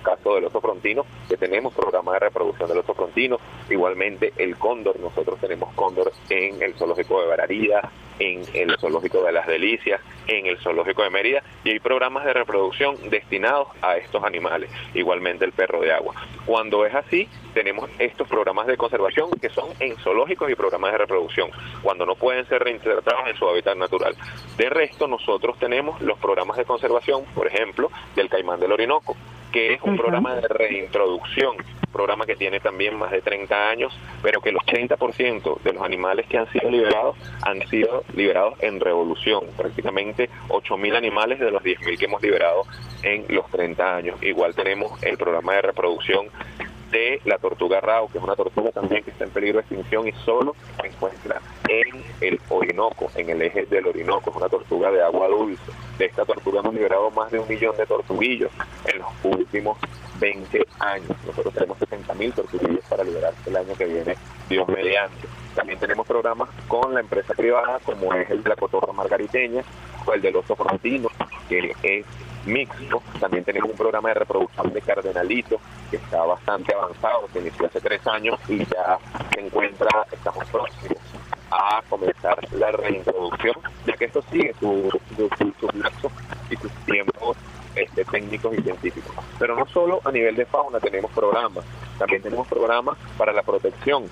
caso 0.03 0.35
del 0.35 0.45
oso 0.45 0.61
frontino, 0.61 1.07
que 1.29 1.37
tenemos 1.37 1.75
programas 1.75 2.15
de 2.15 2.21
reproducción 2.21 2.69
del 2.69 2.79
oso 2.79 2.95
frontino, 2.95 3.39
igualmente 3.71 4.33
el 4.37 4.57
cóndor, 4.57 4.99
nosotros 5.01 5.39
tenemos 5.41 5.73
cóndor 5.75 6.13
en 6.29 6.63
el 6.63 6.75
zoológico 6.75 7.21
de 7.21 7.29
Bararida, 7.29 7.91
en 8.19 8.45
el 8.55 8.77
zoológico 8.79 9.23
de 9.25 9.33
las 9.33 9.47
Delicias, 9.47 10.01
en 10.27 10.47
el 10.47 10.59
zoológico 10.59 11.03
de 11.03 11.11
Mérida, 11.11 11.43
y 11.65 11.71
hay 11.71 11.81
programas 11.81 12.25
de 12.25 12.33
reproducción 12.33 12.97
destinados 13.11 13.69
a 13.81 13.97
estos 13.97 14.23
animales, 14.23 14.71
igualmente 14.95 15.45
el 15.45 15.53
perro 15.53 15.81
de 15.81 15.93
agua. 15.93 16.15
Cuando 16.47 16.87
es 16.87 16.95
así, 16.95 17.29
tenemos 17.55 17.91
estos 17.99 18.29
programas 18.29 18.67
de 18.67 18.77
conservación 18.77 19.31
que 19.41 19.49
son 19.51 19.69
en 19.81 19.97
zoológicos 19.99 20.51
y 20.51 20.55
programas 20.55 20.93
de 20.93 20.99
reproducción, 20.99 21.51
cuando 21.83 22.07
no 22.07 22.15
pueden 22.15 22.47
ser 22.47 22.63
reintegrados 22.63 23.29
en 23.29 23.37
su 23.37 23.49
hábitat 23.49 23.77
natural. 23.77 24.15
De 24.57 24.69
resto, 24.69 25.07
nosotros 25.09 25.59
tenemos 25.59 26.01
los 26.01 26.19
programas 26.19 26.57
de 26.57 26.65
conservación, 26.73 27.25
por 27.35 27.47
ejemplo, 27.47 27.91
del 28.17 28.29
caimán 28.29 28.59
del 28.59 28.73
Orinoco, 28.73 29.15
que 29.53 29.75
es 29.75 29.83
un 29.83 29.97
programa 29.97 30.35
de 30.35 30.49
reintroducción, 30.49 31.57
programa 31.93 32.25
que 32.25 32.35
tiene 32.35 32.59
también 32.61 32.97
más 32.97 33.11
de 33.11 33.21
30 33.21 33.69
años, 33.69 33.93
pero 34.23 34.41
que 34.41 34.49
el 34.49 34.57
80% 34.57 35.61
de 35.61 35.73
los 35.75 35.83
animales 35.83 36.27
que 36.27 36.39
han 36.39 36.51
sido 36.51 36.71
liberados 36.71 37.17
han 37.43 37.61
sido 37.69 38.03
liberados 38.15 38.55
en 38.61 38.81
revolución, 38.81 39.45
prácticamente 39.57 40.31
8.000 40.49 40.97
animales 40.97 41.39
de 41.39 41.51
los 41.51 41.63
10.000 41.63 41.99
que 41.99 42.07
hemos 42.07 42.23
liberado 42.23 42.63
en 43.03 43.27
los 43.29 43.47
30 43.51 43.97
años. 43.97 44.23
Igual 44.23 44.55
tenemos 44.55 45.03
el 45.03 45.19
programa 45.19 45.53
de 45.57 45.63
reproducción 45.63 46.29
de 46.93 47.21
la 47.25 47.39
tortuga 47.39 47.81
rao, 47.81 48.09
que 48.09 48.19
es 48.19 48.25
una 48.25 48.37
tortuga 48.37 48.71
también 48.71 49.03
que 49.03 49.11
está 49.11 49.25
en 49.25 49.31
peligro 49.31 49.57
de 49.57 49.61
extinción 49.63 50.07
y 50.07 50.13
solo 50.25 50.55
se 50.81 50.87
encuentra 50.87 51.41
en 51.69 52.05
el 52.21 52.39
Orinoco, 52.51 53.11
en 53.17 53.31
el 53.31 53.43
eje 53.43 53.65
del 53.65 53.87
Orinoco, 53.87 54.31
es 54.31 54.37
una 54.37 54.49
tortuga 54.49 54.91
de 54.91 55.03
agua 55.03 55.27
dulce. 55.29 55.73
De 55.99 56.05
esta 56.05 56.25
tortuga 56.25 56.61
hemos 56.61 56.75
liberado 56.75 57.11
más 57.11 57.33
de 57.33 57.39
un 57.39 57.49
millón 57.49 57.77
de 57.77 57.87
tortuguillos 57.87 58.53
en 58.85 58.99
los 58.99 59.09
últimos 59.25 59.79
20 60.21 60.67
años. 60.81 61.11
Nosotros 61.27 61.55
tenemos 61.55 61.79
60.000 61.79 62.35
tortuguillos 62.35 62.85
para 62.89 63.05
liberar 63.05 63.33
el 63.47 63.57
año 63.57 63.75
que 63.75 63.87
viene, 63.87 64.17
Dios 64.49 64.69
mediante. 64.69 65.27
También 65.55 65.79
tenemos 65.79 66.07
programas 66.07 66.51
con 66.69 66.93
la 66.93 67.01
empresa 67.01 67.35
privada, 67.35 67.79
como 67.85 68.13
es 68.15 68.29
el 68.31 68.43
de 68.43 68.51
la 68.51 68.57
cotorra 68.57 68.93
margariteña 68.93 69.63
o 70.07 70.13
el 70.13 70.21
del 70.21 70.37
oso 70.37 70.55
frontino, 70.55 71.09
que 71.49 71.75
es 71.83 72.07
mixto. 72.47 73.03
También 73.21 73.45
tenemos 73.45 73.71
un 73.71 73.77
programa 73.77 74.09
de 74.09 74.15
reproducción 74.15 74.73
de 74.73 74.81
cardenalito 74.81 75.61
que 75.91 75.97
está 75.97 76.25
bastante 76.25 76.75
avanzado, 76.75 77.29
se 77.33 77.41
inició 77.41 77.67
hace 77.67 77.81
tres 77.81 78.07
años 78.07 78.39
y 78.49 78.59
ya 78.59 78.99
se 79.33 79.41
encuentra, 79.41 80.07
estamos 80.11 80.45
próximos 80.49 80.99
a 81.51 81.83
comenzar 81.89 82.39
la 82.53 82.73
reintroducción, 82.73 83.55
ya 83.87 83.95
que 83.95 84.07
esto 84.07 84.23
sigue 84.31 84.55
sus 84.59 84.91
su, 84.91 85.29
su, 85.39 85.71
y 86.51 86.57
sus 86.57 86.73
tiempos 86.87 87.37
este, 87.75 88.05
técnicos 88.05 88.55
y 88.59 88.63
científicos. 88.63 89.15
Pero 89.39 89.57
no 89.57 89.67
solo 89.67 90.01
a 90.05 90.11
nivel 90.11 90.37
de 90.37 90.47
fauna 90.47 90.81
tenemos 90.81 91.11
programas, 91.13 91.65
también 91.99 92.23
tenemos 92.23 92.47
programas 92.49 92.97
para 93.19 93.33
la 93.33 93.43
protección 93.43 94.09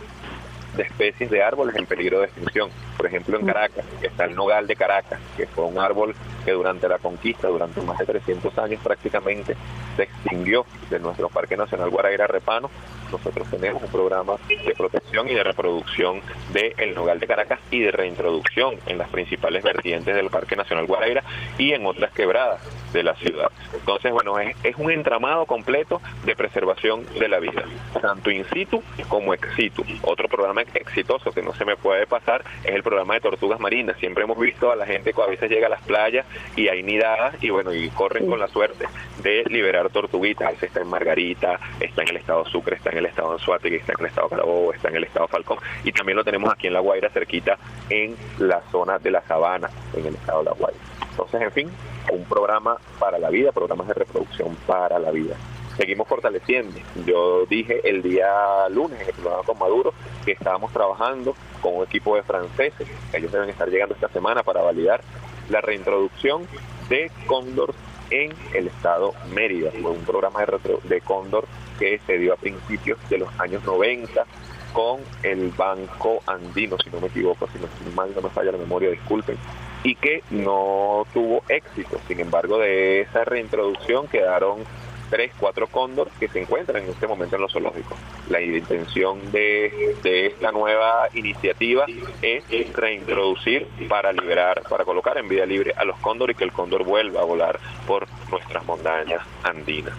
de 0.77 0.83
especies 0.85 1.31
de 1.31 1.43
árboles 1.43 1.75
en 1.77 1.87
peligro 1.87 2.21
de 2.21 2.27
extinción. 2.27 2.71
Por 2.97 3.07
ejemplo, 3.07 3.39
en 3.39 3.47
Caracas 3.47 3.85
está 4.03 4.25
el 4.25 4.35
nogal 4.35 4.67
de 4.67 4.77
Caracas, 4.77 5.19
que 5.37 5.47
fue 5.47 5.65
un 5.65 5.79
árbol 5.79 6.15
que 6.45 6.53
durante 6.53 6.89
la 6.89 6.99
conquista, 6.99 7.49
durante 7.49 7.81
más 7.83 7.99
de 7.99 8.07
300 8.07 8.57
años 8.59 8.81
prácticamente, 8.83 9.57
se 9.97 10.03
extinguió 10.05 10.67
de 10.89 10.99
nuestro 11.01 11.29
Parque 11.29 11.57
Nacional 11.57 11.91
Guaraira 11.91 12.27
Repano. 12.27 12.71
Nosotros 13.11 13.49
tenemos 13.51 13.83
un 13.83 13.89
programa 13.89 14.37
de 14.49 14.75
protección 14.75 15.29
y 15.29 15.35
de 15.35 15.45
reproducción 15.45 16.21
del 16.53 16.95
nogal 16.95 17.19
de 17.19 17.27
Caracas 17.27 17.61
y 17.71 17.81
de 17.81 17.91
reintroducción 17.91 18.77
en 18.87 18.99
las 18.99 19.09
principales 19.09 19.63
vertientes 19.63 20.15
del 20.15 20.31
Parque 20.31 20.57
Nacional 20.57 20.87
Guaraira 20.87 21.23
y 21.59 21.73
en 21.73 21.87
otras 21.87 22.13
quebradas 22.13 22.61
de 22.93 23.03
la 23.03 23.15
ciudad. 23.15 23.51
Entonces, 23.73 24.13
bueno, 24.13 24.39
es, 24.39 24.55
un 24.77 24.91
entramado 24.91 25.47
completo 25.47 26.01
de 26.25 26.35
preservación 26.35 27.05
de 27.19 27.29
la 27.29 27.39
vida, 27.39 27.65
tanto 28.01 28.31
in 28.31 28.45
situ 28.47 28.83
como 29.09 29.35
ex 29.35 29.55
situ. 29.55 29.85
Otro 30.03 30.29
programa 30.29 30.63
exitoso 30.63 31.33
que 31.33 31.43
no 31.43 31.53
se 31.55 31.65
me 31.65 31.77
puede 31.77 32.07
pasar 32.07 32.45
es 32.65 32.75
el 32.75 32.83
programa 32.83 33.15
de 33.15 33.21
tortugas 33.21 33.61
marinas. 33.61 33.97
Siempre 33.99 34.25
hemos 34.25 34.39
visto 34.39 34.71
a 34.71 34.77
la 34.77 34.87
gente 34.87 35.13
que 35.13 35.23
a 35.23 35.27
veces 35.27 35.51
llega 35.51 35.67
a 35.67 35.71
las 35.71 35.83
playas 35.83 36.27
y 36.57 36.69
hay 36.69 36.83
nidadas 36.83 37.35
y 37.43 37.51
bueno, 37.51 37.73
y 37.75 37.89
corren 37.91 38.27
con 38.27 38.39
la 38.39 38.49
suerte 38.49 38.87
de 39.23 39.45
liberar 39.49 39.91
tortuguitas. 39.91 40.63
Está 40.63 40.81
en 40.81 40.89
Margarita, 40.89 41.61
está 41.81 42.03
en 42.03 42.09
el 42.09 42.17
estado 42.17 42.45
Sucre, 42.47 42.77
está 42.77 42.91
en 42.91 42.99
el 43.01 43.07
estado 43.07 43.33
Anzuategui, 43.33 43.77
está 43.77 43.93
en 43.93 44.01
el 44.01 44.07
estado 44.07 44.29
Carabobo, 44.29 44.73
está 44.73 44.89
en 44.89 44.97
el 44.97 45.05
estado 45.05 45.29
Falcón 45.29 45.59
y 45.85 45.93
también 45.93 46.17
lo 46.17 46.25
tenemos 46.25 46.53
aquí 46.53 46.69
en 46.69 46.75
La 46.75 46.81
Guaira, 46.81 47.11
cerquita 47.11 47.59
en 47.89 48.17
la 48.39 48.63
zona 48.71 48.99
de 48.99 49.11
la 49.11 49.23
Sabana, 49.23 49.69
en 49.95 50.07
el 50.07 50.15
estado 50.15 50.41
de 50.41 50.45
La 50.47 50.53
Guaira. 50.53 50.79
Entonces, 51.11 51.43
en 51.43 51.53
fin, 51.53 51.71
un 52.13 52.25
programa 52.25 52.77
para 52.99 53.19
la 53.19 53.31
vida, 53.31 53.53
programas 53.53 53.89
de 53.89 53.95
reproducción 53.95 54.57
para 54.67 54.99
la 54.99 55.11
vida. 55.11 55.37
seguimos 55.77 56.09
fortaleciendo. 56.09 56.79
Yo 57.07 57.47
dije 57.47 57.81
el 57.89 58.03
día 58.03 58.69
lunes 58.69 59.01
en 59.01 59.09
el 59.09 59.15
programa 59.15 59.43
con 59.45 59.59
Maduro 59.59 59.95
que 60.25 60.33
estábamos 60.33 60.73
trabajando 60.73 61.35
con 61.63 61.77
un 61.77 61.85
equipo 61.85 62.17
de 62.17 62.23
franceses, 62.23 62.89
ellos 63.13 63.33
deben 63.33 63.49
estar 63.49 63.69
llegando 63.69 63.95
esta 63.95 64.09
semana 64.09 64.43
para 64.43 64.63
validar 64.63 65.01
la 65.49 65.61
reintroducción 65.61 66.47
de 66.89 67.11
cóndor 67.27 67.75
en 68.11 68.33
el 68.55 68.67
estado 68.67 69.15
Mérida. 69.33 69.71
Un 69.83 70.05
programa 70.05 70.41
de, 70.41 70.79
de 70.85 71.01
cóndor 71.01 71.47
que 71.81 71.99
se 72.07 72.19
dio 72.19 72.35
a 72.35 72.37
principios 72.37 72.99
de 73.09 73.19
los 73.19 73.41
años 73.41 73.65
90 73.65 74.25
con 74.73 75.01
el 75.23 75.49
Banco 75.57 76.23
Andino, 76.27 76.77
si 76.79 76.91
no 76.91 77.01
me 77.01 77.09
equivoco, 77.09 77.49
si 77.49 77.59
no, 77.59 77.67
mal 77.97 78.13
no 78.15 78.23
me 78.23 78.29
falla 78.31 78.53
la 78.53 78.59
memoria, 78.59 78.91
disculpen, 78.91 79.37
y 79.83 79.95
que 79.97 80.23
no 80.31 81.07
tuvo 81.13 81.43
éxito. 81.49 81.99
Sin 82.07 82.21
embargo, 82.21 82.59
de 82.59 83.01
esa 83.01 83.25
reintroducción 83.25 84.07
quedaron 84.07 84.65
tres, 85.09 85.33
cuatro 85.41 85.67
cóndor 85.67 86.09
que 86.21 86.29
se 86.29 86.41
encuentran 86.41 86.85
en 86.85 86.91
este 86.91 87.09
momento 87.09 87.35
en 87.35 87.43
los 87.43 87.53
zoológicos. 87.53 87.99
La 88.29 88.41
intención 88.41 89.33
de, 89.33 89.97
de 90.05 90.27
esta 90.27 90.53
nueva 90.53 91.09
iniciativa 91.15 91.87
es 92.23 92.45
reintroducir 92.73 93.67
para 93.89 94.13
liberar, 94.13 94.63
para 94.69 94.85
colocar 94.85 95.19
en 95.19 95.29
vida 95.29 95.47
libre 95.47 95.75
a 95.77 95.85
los 95.85 95.99
cóndor 95.99 96.31
y 96.31 96.35
que 96.35 96.45
el 96.45 96.53
cóndor 96.53 96.85
vuelva 96.85 97.23
a 97.23 97.25
volar 97.25 97.59
por 97.87 98.07
nuestras 98.31 98.65
montañas 98.67 99.23
andinas. 99.43 99.95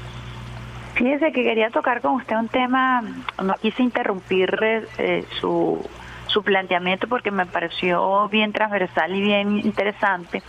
Fíjese 0.96 1.32
que 1.32 1.44
quería 1.44 1.70
tocar 1.70 2.02
con 2.02 2.16
usted 2.16 2.36
un 2.36 2.48
tema, 2.48 3.02
no 3.42 3.54
quise 3.56 3.82
interrumpir 3.82 4.58
eh, 4.98 5.26
su, 5.40 5.84
su 6.28 6.44
planteamiento 6.44 7.08
porque 7.08 7.32
me 7.32 7.46
pareció 7.46 8.28
bien 8.30 8.52
transversal 8.52 9.16
y 9.16 9.22
bien 9.22 9.58
interesante, 9.60 10.44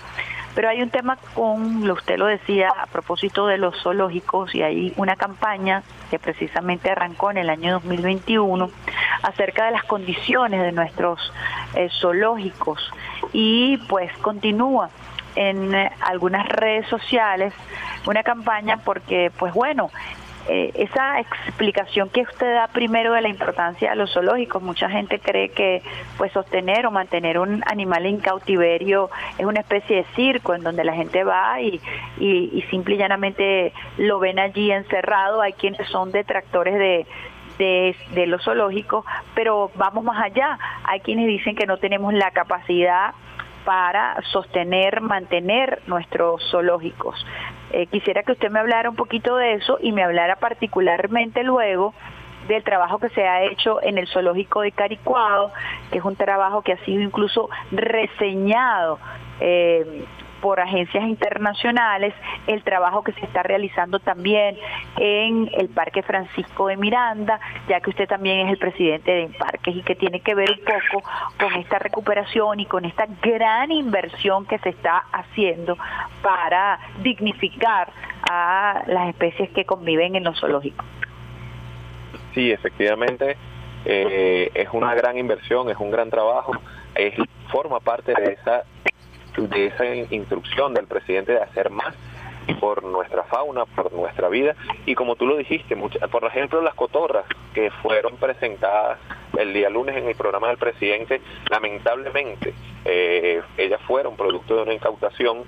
pero 0.55 0.69
hay 0.69 0.83
un 0.83 0.91
tema 0.91 1.17
con, 1.35 1.89
usted 1.91 2.19
lo 2.19 2.27
decía, 2.27 2.71
a 2.77 2.87
propósito 2.87 3.47
de 3.47 3.57
los 3.57 3.81
zoológicos 3.83 4.55
y 4.55 4.63
hay 4.63 4.93
una 4.97 5.17
campaña 5.17 5.83
que 6.11 6.19
precisamente 6.19 6.91
arrancó 6.91 7.31
en 7.31 7.39
el 7.39 7.49
año 7.49 7.73
2021 7.75 8.69
acerca 9.23 9.67
de 9.67 9.71
las 9.71 9.85
condiciones 9.85 10.61
de 10.61 10.73
nuestros 10.73 11.33
eh, 11.75 11.89
zoológicos 12.01 12.93
y 13.33 13.79
pues 13.89 14.13
continúa 14.19 14.91
en 15.37 15.75
eh, 15.75 15.91
algunas 16.01 16.47
redes 16.49 16.87
sociales 16.89 17.55
una 18.07 18.23
campaña 18.23 18.79
porque 18.79 19.31
pues 19.39 19.55
bueno 19.55 19.91
eh, 20.49 20.73
esa 20.75 21.21
explicación 21.21 22.09
que 22.09 22.23
usted 22.23 22.55
da 22.55 22.69
primero 22.69 23.13
de 23.13 23.21
la 23.21 23.29
importancia 23.29 23.91
de 23.91 23.97
los 23.97 24.13
zoológicos, 24.13 24.63
mucha 24.63 24.89
gente 24.91 25.21
cree 25.21 25.51
que 25.51 25.83
pues 26.19 26.33
sostener 26.33 26.87
o 26.87 26.91
mantener 26.91 27.39
un 27.39 27.63
animal 27.67 28.07
en 28.07 28.19
cautiverio 28.19 29.11
es 29.39 29.47
una 29.47 29.61
especie 29.61 29.97
de 29.97 30.05
circo 30.17 30.55
en 30.55 30.63
donde 30.63 30.85
la 30.85 30.95
gente 30.95 31.23
va 31.23 31.61
y, 31.61 31.81
y, 32.19 32.63
simple 32.71 32.97
y 32.97 32.99
llanamente 32.99 33.73
lo 33.99 34.19
ven 34.19 34.39
allí 34.39 34.73
encerrado, 34.73 35.41
hay 35.43 35.53
quienes 35.53 35.87
son 35.89 36.11
detractores 36.11 36.75
de, 36.75 37.07
de, 37.59 37.97
de, 38.15 38.27
los 38.27 38.43
zoológicos, 38.43 39.05
pero 39.35 39.71
vamos 39.77 40.03
más 40.05 40.23
allá. 40.23 40.59
Hay 40.85 41.01
quienes 41.01 41.27
dicen 41.27 41.55
que 41.55 41.67
no 41.67 41.77
tenemos 41.77 42.13
la 42.15 42.31
capacidad 42.33 43.15
para 43.65 44.21
sostener, 44.33 45.01
mantener 45.01 45.83
nuestros 45.87 46.43
zoológicos. 46.51 47.25
Eh, 47.73 47.87
quisiera 47.87 48.23
que 48.23 48.33
usted 48.33 48.51
me 48.51 48.61
hablara 48.61 48.91
un 48.91 48.97
poquito 48.97 49.37
de 49.37 49.55
eso 49.55 49.79
y 49.81 49.93
me 49.93 50.03
hablara 50.03 50.37
particularmente 50.37 51.43
luego 51.43 51.95
del 52.47 52.63
trabajo 52.65 52.99
que 52.99 53.09
se 53.11 53.27
ha 53.27 53.45
hecho 53.45 53.83
en 53.83 53.99
el 53.99 54.07
zoológico 54.09 54.61
de 54.61 54.73
Caricuado, 54.73 55.53
que 55.91 55.99
es 55.99 56.05
un 56.05 56.17
trabajo 56.17 56.63
que 56.63 56.73
ha 56.73 56.85
sido 56.85 57.01
incluso 57.01 57.49
reseñado 57.71 58.99
eh, 59.41 60.05
por 60.43 60.61
agencias 60.61 61.05
internacionales, 61.05 62.13
el 62.49 62.63
trabajo 62.65 63.03
que 63.03 63.13
se 63.13 63.25
está 63.25 63.43
realizando 63.45 64.01
también 64.01 64.59
en 64.99 65.49
el 65.57 65.69
Parque 65.69 66.03
Francisco 66.03 66.67
de 66.67 66.77
Miranda, 66.77 67.41
ya 67.69 67.81
que 67.81 67.91
usted 67.91 68.09
también 68.09 68.41
es 68.41 68.53
el 68.53 68.59
presidente 68.59 69.11
de 69.13 69.29
parques 69.39 69.77
y 69.77 69.83
que 69.83 69.95
tiene 69.95 70.21
que 70.21 70.35
ver 70.35 70.51
un 70.51 70.65
poco 70.65 71.09
con 71.39 71.55
esta 71.55 71.79
recuperación 71.79 72.59
y 72.59 72.67
con 72.67 72.85
esta 72.85 73.07
gran 73.23 73.71
inversión 73.71 74.45
que 74.45 74.59
se 74.59 74.71
está 74.71 75.05
haciendo 75.13 75.79
para 76.23 76.81
dignificar 77.03 77.93
a 78.29 78.83
las 78.89 79.11
especies 79.11 79.49
que 79.51 79.65
conviven 79.65 80.17
en 80.17 80.25
los 80.25 80.39
zoológicos. 80.41 80.85
Sí, 82.35 82.51
efectivamente, 82.51 83.37
eh, 83.85 84.51
es 84.55 84.69
una 84.73 84.93
gran 84.95 85.17
inversión, 85.19 85.71
es 85.71 85.77
un 85.79 85.93
gran 85.93 86.11
trabajo, 86.11 86.53
es, 86.97 87.15
forma 87.51 87.79
parte 87.81 88.15
de 88.15 88.33
esa 88.33 88.65
de 89.37 89.67
esa 89.67 89.87
instrucción 90.15 90.75
del 90.75 90.87
presidente 90.87 91.33
de 91.33 91.41
hacer 91.41 91.71
más 91.71 91.95
por 92.61 92.83
nuestra 92.83 93.23
fauna, 93.25 93.65
por 93.67 93.93
nuestra 93.93 94.29
vida. 94.29 94.55
Y 94.87 94.95
como 94.95 95.17
tú 95.17 95.27
lo 95.27 95.37
dijiste, 95.37 95.77
por 95.77 96.25
ejemplo 96.25 96.61
las 96.61 96.75
cotorras 96.75 97.25
que 97.55 97.71
fueron 97.83 98.17
presentadas 98.17 98.99
el 99.39 99.53
día 99.53 99.71
lunes 99.71 99.97
en 99.97 100.09
el 100.09 100.15
programa 100.15 100.49
del 100.49 100.59
presidente, 100.59 101.21
lamentablemente 101.51 102.55
eh, 102.85 103.41
ellas 103.57 103.81
fueron 103.87 104.17
producto 104.17 104.57
de 104.57 104.63
una 104.63 104.75
incautación 104.75 105.45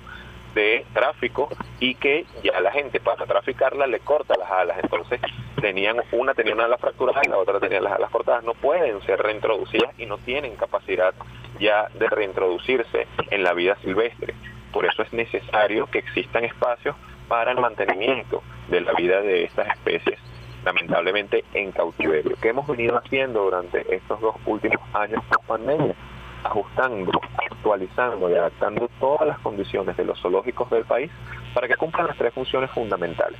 de 0.55 0.85
tráfico 0.93 1.49
y 1.79 1.93
que 1.95 2.25
ya 2.43 2.59
la 2.61 2.71
gente 2.71 2.99
para 2.99 3.25
traficarla 3.25 3.85
le 3.85 3.99
corta 3.99 4.35
las 4.39 4.49
alas. 4.49 4.77
Entonces 4.81 5.21
tenían 5.61 5.97
una 6.11 6.33
tenía 6.33 6.53
una 6.53 6.65
ala 6.65 6.77
fracturada 6.77 7.21
y 7.23 7.29
la 7.29 7.37
otra 7.37 7.59
tenía 7.59 7.81
las 7.81 7.93
alas 7.93 8.09
cortadas. 8.09 8.43
No 8.43 8.53
pueden 8.55 9.01
ser 9.03 9.21
reintroducidas 9.21 9.93
y 9.99 10.07
no 10.07 10.17
tienen 10.17 10.55
capacidad 10.55 11.13
ya 11.59 11.89
de 11.93 12.07
reintroducirse 12.07 13.07
en 13.29 13.43
la 13.43 13.53
vida 13.53 13.77
silvestre. 13.83 14.33
Por 14.71 14.85
eso 14.85 15.03
es 15.03 15.13
necesario 15.13 15.85
que 15.87 15.99
existan 15.99 16.45
espacios 16.45 16.95
para 17.27 17.51
el 17.51 17.59
mantenimiento 17.59 18.41
de 18.69 18.81
la 18.81 18.93
vida 18.93 19.21
de 19.21 19.43
estas 19.43 19.67
especies 19.67 20.19
lamentablemente 20.65 21.45
en 21.53 21.71
cautiverio. 21.71 22.35
¿Qué 22.41 22.49
hemos 22.49 22.67
venido 22.67 22.97
haciendo 22.97 23.43
durante 23.43 23.95
estos 23.95 24.19
dos 24.19 24.35
últimos 24.47 24.81
años 24.93 25.23
de 25.29 25.37
pandemia? 25.47 25.95
Ajustando, 26.45 27.11
actualizando 27.51 28.29
y 28.29 28.33
adaptando 28.33 28.89
todas 28.99 29.27
las 29.27 29.39
condiciones 29.39 29.97
de 29.97 30.05
los 30.05 30.19
zoológicos 30.21 30.69
del 30.69 30.85
país 30.85 31.11
para 31.53 31.67
que 31.67 31.75
cumplan 31.75 32.07
las 32.07 32.17
tres 32.17 32.33
funciones 32.33 32.69
fundamentales. 32.71 33.39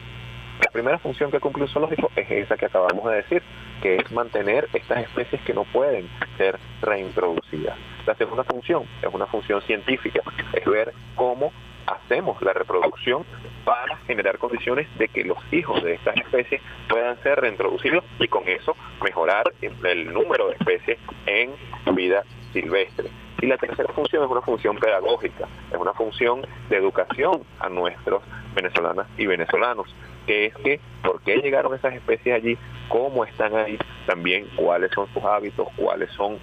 La 0.60 0.72
primera 0.72 0.98
función 0.98 1.32
que 1.32 1.40
cumple 1.40 1.64
un 1.64 1.70
zoológico 1.70 2.12
es 2.16 2.30
esa 2.32 2.58
que 2.58 2.66
acabamos 2.66 3.06
de 3.06 3.18
decir, 3.18 3.44
que 3.82 3.98
es 3.98 4.12
mantener 4.12 4.68
estas 4.74 5.04
especies 5.04 5.42
que 5.42 5.54
no 5.54 5.66
pueden 5.66 6.10
ser 6.38 6.58
reintroducidas. 6.82 7.78
La 8.06 8.16
segunda 8.16 8.44
función 8.44 8.84
es 9.02 9.14
una 9.14 9.26
función 9.28 9.62
científica, 9.62 10.22
es 10.54 10.66
ver 10.66 10.94
cómo 11.16 11.52
hacemos 11.86 12.42
la 12.42 12.54
reproducción 12.54 13.26
para 13.64 13.98
generar 14.08 14.38
condiciones 14.40 14.88
de 14.98 15.08
que 15.10 15.24
los 15.24 15.38
hijos 15.52 15.84
de 15.84 15.96
estas 15.96 16.16
especies 16.18 16.62
puedan 16.90 17.22
ser 17.22 17.40
reintroducidos 17.42 18.04
y 18.20 18.28
con 18.28 18.48
eso 18.48 18.76
mejorar 19.04 19.44
el 19.62 20.14
número 20.14 20.48
de 20.48 20.54
especies 20.54 20.98
en 21.28 21.52
vida 21.96 22.24
silvestre. 22.56 23.10
Y 23.42 23.48
la 23.48 23.58
tercera 23.58 23.92
función 23.94 24.24
es 24.24 24.32
una 24.32 24.42
función 24.42 24.78
pedagógica, 24.78 25.48
es 25.72 25.78
una 25.78 25.94
función 25.94 26.42
de 26.70 26.78
educación 26.78 27.44
a 27.60 27.70
nuestros 27.70 28.24
venezolanas 28.56 29.08
y 29.18 29.26
venezolanos, 29.26 29.94
que 30.26 30.46
es 30.46 30.56
que 30.56 30.80
por 31.04 31.22
qué 31.22 31.38
llegaron 31.38 31.76
esas 31.76 31.94
especies 31.94 32.36
allí, 32.36 32.58
cómo 32.88 33.26
están 33.26 33.56
ahí, 33.56 33.78
también 34.06 34.48
cuáles 34.56 34.92
son 34.92 35.08
sus 35.14 35.24
hábitos, 35.24 35.68
cuáles 35.76 36.10
son 36.12 36.40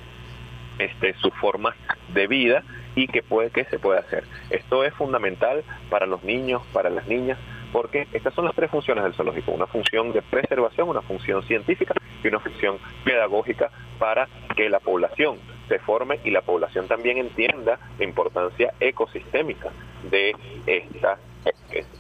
este, 0.79 1.14
sus 1.14 1.33
formas 1.35 1.75
de 2.12 2.27
vida 2.27 2.62
y 2.94 3.07
qué 3.09 3.22
puede 3.22 3.51
que 3.51 3.64
se 3.64 3.79
puede 3.79 3.98
hacer. 3.98 4.25
Esto 4.51 4.85
es 4.85 4.92
fundamental 4.94 5.64
para 5.88 6.07
los 6.07 6.22
niños, 6.22 6.62
para 6.75 6.90
las 6.90 7.07
niñas, 7.09 7.38
porque 7.72 8.07
estas 8.12 8.35
son 8.35 8.44
las 8.44 8.55
tres 8.55 8.70
funciones 8.70 9.03
del 9.03 9.14
zoológico, 9.14 9.53
una 9.53 9.66
función 9.66 10.12
de 10.12 10.20
preservación, 10.20 10.90
una 10.90 11.01
función 11.01 11.42
científica 11.44 11.94
y 12.22 12.29
una 12.29 12.38
función 12.38 12.79
pedagógica 13.03 13.70
para 13.98 14.29
que 14.55 14.68
la 14.68 14.79
población 14.79 15.38
se 15.68 15.79
forme 15.79 16.20
y 16.25 16.31
la 16.31 16.42
población 16.42 16.88
también 16.88 17.18
entienda 17.18 17.79
la 17.98 18.05
importancia 18.05 18.72
ecosistémica 18.81 19.70
de 20.11 20.35
esta 20.66 21.18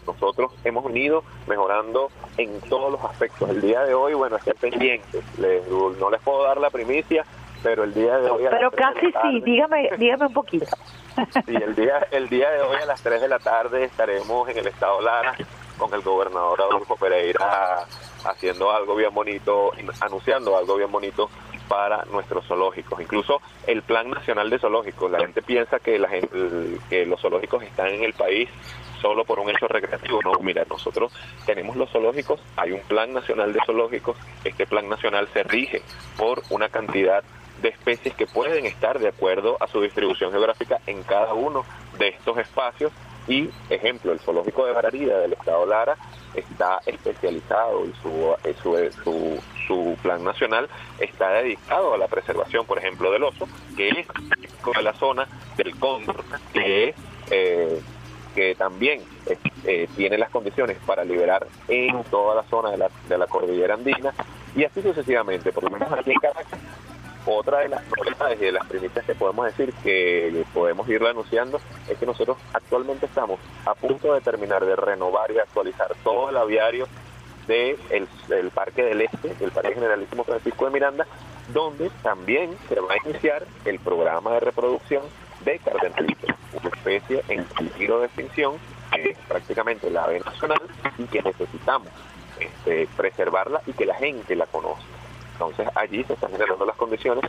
nosotros 0.06 0.52
hemos 0.64 0.84
venido 0.84 1.24
mejorando 1.46 2.10
en 2.36 2.60
todos 2.62 2.92
los 2.92 3.02
aspectos. 3.04 3.48
El 3.50 3.60
día 3.60 3.82
de 3.82 3.94
hoy, 3.94 4.14
bueno, 4.14 4.36
estoy 4.36 4.54
pendiente. 4.54 5.20
no 5.38 6.10
les 6.10 6.20
puedo 6.20 6.44
dar 6.44 6.58
la 6.58 6.70
primicia, 6.70 7.24
pero 7.62 7.84
el 7.84 7.94
día 7.94 8.18
de 8.18 8.30
hoy... 8.30 8.44
Pero 8.50 8.70
casi 8.70 9.06
sí, 9.06 9.40
dígame, 9.44 9.90
dígame 9.98 10.26
un 10.26 10.32
poquito. 10.32 10.66
Sí, 11.46 11.54
el 11.54 11.74
día, 11.74 12.06
el 12.10 12.28
día 12.28 12.50
de 12.50 12.62
hoy 12.62 12.76
a 12.82 12.86
las 12.86 13.02
3 13.02 13.20
de 13.20 13.28
la 13.28 13.38
tarde 13.38 13.84
estaremos 13.84 14.48
en 14.48 14.58
el 14.58 14.66
estado 14.66 15.00
Lara 15.00 15.34
con 15.76 15.92
el 15.94 16.00
gobernador 16.00 16.62
Adolfo 16.62 16.96
Pereira 16.96 17.84
haciendo 18.24 18.70
algo 18.70 18.94
bien 18.94 19.12
bonito, 19.12 19.72
anunciando 20.00 20.56
algo 20.56 20.76
bien 20.76 20.90
bonito 20.90 21.28
para 21.68 22.04
nuestros 22.06 22.46
zoológicos. 22.46 23.00
Incluso 23.00 23.40
el 23.66 23.82
Plan 23.82 24.10
Nacional 24.10 24.50
de 24.50 24.58
Zoológicos. 24.58 25.10
La 25.10 25.18
gente 25.18 25.42
piensa 25.42 25.78
que, 25.78 25.98
la 25.98 26.08
que 26.88 27.06
los 27.06 27.20
zoológicos 27.20 27.62
están 27.62 27.88
en 27.88 28.04
el 28.04 28.12
país 28.12 28.48
solo 29.02 29.24
por 29.24 29.40
un 29.40 29.50
hecho 29.50 29.66
recreativo. 29.66 30.20
No, 30.22 30.32
mira, 30.40 30.64
nosotros 30.70 31.12
tenemos 31.44 31.76
los 31.76 31.90
zoológicos, 31.90 32.40
hay 32.56 32.72
un 32.72 32.80
Plan 32.82 33.12
Nacional 33.12 33.52
de 33.52 33.60
Zoológicos. 33.66 34.16
Este 34.44 34.66
Plan 34.66 34.88
Nacional 34.88 35.28
se 35.32 35.42
rige 35.42 35.82
por 36.16 36.42
una 36.50 36.68
cantidad 36.68 37.24
de 37.60 37.68
especies 37.68 38.14
que 38.14 38.26
pueden 38.26 38.64
estar 38.66 38.98
de 38.98 39.08
acuerdo 39.08 39.56
a 39.60 39.66
su 39.66 39.80
distribución 39.80 40.30
geográfica 40.30 40.78
en 40.86 41.02
cada 41.02 41.34
uno 41.34 41.64
de 41.98 42.08
estos 42.08 42.38
espacios. 42.38 42.92
Y, 43.28 43.50
ejemplo, 43.70 44.12
el 44.12 44.20
zoológico 44.20 44.66
de 44.66 44.72
Bararida 44.72 45.18
del 45.18 45.34
estado 45.34 45.64
Lara 45.66 45.96
está 46.34 46.80
especializado 46.86 47.84
y 47.86 47.92
su, 48.02 48.34
eh, 48.44 48.90
su, 49.04 49.40
su, 49.66 49.96
plan 50.02 50.24
nacional 50.24 50.68
está 50.98 51.30
dedicado 51.30 51.94
a 51.94 51.98
la 51.98 52.08
preservación, 52.08 52.66
por 52.66 52.78
ejemplo, 52.78 53.10
del 53.12 53.22
oso, 53.22 53.46
que 53.76 53.90
es 53.90 54.06
de 54.06 54.82
la 54.82 54.94
zona 54.94 55.28
del 55.56 55.78
cóndor, 55.78 56.24
que 56.52 56.94
eh, 57.30 57.80
que 58.34 58.54
también 58.54 59.02
eh, 59.64 59.88
tiene 59.96 60.18
las 60.18 60.30
condiciones 60.30 60.78
para 60.86 61.04
liberar 61.04 61.46
en 61.68 62.02
toda 62.04 62.34
la 62.34 62.42
zona 62.44 62.70
de 62.70 62.78
la, 62.78 62.90
de 63.08 63.18
la 63.18 63.26
cordillera 63.26 63.74
andina 63.74 64.12
y 64.54 64.64
así 64.64 64.82
sucesivamente, 64.82 65.52
por 65.52 65.64
lo 65.64 65.70
menos 65.70 65.90
aquí 65.92 66.12
en 66.12 66.18
Caracas 66.18 66.58
otra 67.26 67.60
de 67.60 67.68
las 67.68 67.82
novedades 67.96 68.40
y 68.40 68.44
de 68.46 68.52
las 68.52 68.66
primicias 68.66 69.04
que 69.04 69.14
podemos 69.14 69.46
decir 69.46 69.72
que 69.82 70.44
podemos 70.52 70.88
ir 70.88 71.02
anunciando 71.04 71.60
es 71.88 71.98
que 71.98 72.06
nosotros 72.06 72.36
actualmente 72.52 73.06
estamos 73.06 73.38
a 73.64 73.74
punto 73.74 74.14
de 74.14 74.20
terminar 74.20 74.64
de 74.64 74.76
renovar 74.76 75.30
y 75.30 75.38
actualizar 75.38 75.94
todo 76.02 76.30
el 76.30 76.36
aviario 76.36 76.86
del 77.46 77.78
de 78.28 78.50
Parque 78.54 78.82
del 78.84 79.00
Este, 79.02 79.34
el 79.40 79.50
Parque 79.50 79.74
Generalísimo 79.74 80.24
Francisco 80.24 80.64
de 80.66 80.70
Miranda, 80.70 81.06
donde 81.52 81.90
también 82.02 82.56
se 82.68 82.80
va 82.80 82.94
a 82.94 83.08
iniciar 83.08 83.44
el 83.64 83.78
programa 83.80 84.32
de 84.34 84.40
reproducción 84.40 85.02
de 85.44 85.58
cardenalito, 85.58 86.26
una 86.52 86.68
especie 86.68 87.22
en 87.28 87.44
peligro 87.44 88.00
de 88.00 88.06
extinción, 88.06 88.54
que 88.92 89.10
es 89.10 89.18
prácticamente 89.26 89.90
la 89.90 90.04
ave 90.04 90.20
nacional 90.20 90.62
y 90.98 91.04
que 91.04 91.22
necesitamos 91.22 91.88
este, 92.38 92.88
preservarla 92.96 93.62
y 93.66 93.72
que 93.72 93.86
la 93.86 93.94
gente 93.94 94.36
la 94.36 94.46
conozca. 94.46 94.84
Entonces 95.32 95.68
allí 95.74 96.04
se 96.04 96.14
están 96.14 96.30
generando 96.32 96.64
las 96.64 96.76
condiciones 96.76 97.24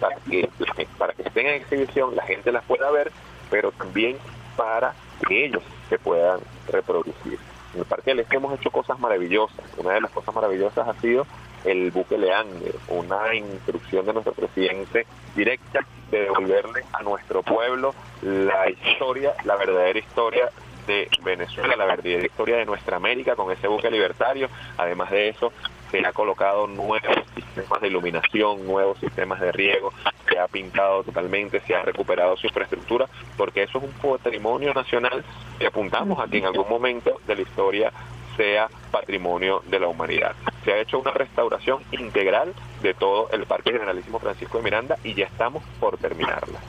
para 0.00 0.16
que, 0.16 0.48
para 0.96 1.12
que 1.12 1.22
estén 1.22 1.46
en 1.46 1.54
exhibición, 1.54 2.14
la 2.14 2.22
gente 2.22 2.52
las 2.52 2.64
pueda 2.64 2.90
ver, 2.90 3.10
pero 3.50 3.72
también 3.72 4.16
para 4.56 4.94
que 5.26 5.46
ellos 5.46 5.62
se 5.88 5.98
puedan 5.98 6.40
reproducir. 6.68 7.38
En 7.74 7.80
el 7.80 7.86
Parque 7.86 8.10
del 8.10 8.20
Este 8.20 8.36
hemos 8.36 8.58
hecho 8.58 8.70
cosas 8.70 8.98
maravillosas. 8.98 9.64
Una 9.76 9.92
de 9.92 10.00
las 10.00 10.10
cosas 10.10 10.34
maravillosas 10.34 10.88
ha 10.88 10.94
sido 11.00 11.26
el 11.64 11.90
buque 11.90 12.16
Leander, 12.16 12.74
una 12.88 13.34
instrucción 13.34 14.06
de 14.06 14.12
nuestro 14.12 14.32
presidente 14.32 15.06
directa 15.34 15.80
de 16.10 16.20
devolverle 16.22 16.84
a 16.92 17.02
nuestro 17.02 17.42
pueblo 17.42 17.94
la 18.22 18.70
historia, 18.70 19.34
la 19.44 19.56
verdadera 19.56 19.98
historia 19.98 20.50
de 20.86 21.08
Venezuela, 21.22 21.76
la 21.76 21.84
verdadera 21.84 22.24
historia 22.24 22.56
de 22.56 22.64
nuestra 22.64 22.96
América 22.96 23.36
con 23.36 23.52
ese 23.52 23.68
buque 23.68 23.90
libertario. 23.90 24.48
Además 24.78 25.10
de 25.10 25.28
eso, 25.28 25.52
se 25.90 26.06
ha 26.06 26.12
colocado 26.12 26.66
nuevos 26.66 27.00
sistemas 27.34 27.80
de 27.80 27.88
iluminación, 27.88 28.66
nuevos 28.66 28.98
sistemas 28.98 29.40
de 29.40 29.52
riego, 29.52 29.92
se 30.28 30.38
ha 30.38 30.46
pintado 30.48 31.02
totalmente, 31.02 31.60
se 31.60 31.74
ha 31.74 31.82
recuperado 31.82 32.36
su 32.36 32.46
infraestructura, 32.46 33.06
porque 33.36 33.62
eso 33.62 33.78
es 33.78 33.84
un 33.84 34.10
patrimonio 34.10 34.74
nacional 34.74 35.24
que 35.58 35.66
apuntamos 35.66 36.18
a 36.18 36.28
que 36.28 36.38
en 36.38 36.46
algún 36.46 36.68
momento 36.68 37.20
de 37.26 37.36
la 37.36 37.42
historia 37.42 37.92
sea 38.36 38.68
patrimonio 38.90 39.62
de 39.66 39.80
la 39.80 39.88
humanidad. 39.88 40.34
Se 40.64 40.72
ha 40.72 40.78
hecho 40.78 40.98
una 40.98 41.10
restauración 41.10 41.82
integral 41.90 42.54
de 42.82 42.94
todo 42.94 43.28
el 43.32 43.46
Parque 43.46 43.72
Generalísimo 43.72 44.20
Francisco 44.20 44.58
de 44.58 44.64
Miranda 44.64 44.96
y 45.02 45.14
ya 45.14 45.26
estamos 45.26 45.64
por 45.80 45.98
terminarla. 45.98 46.60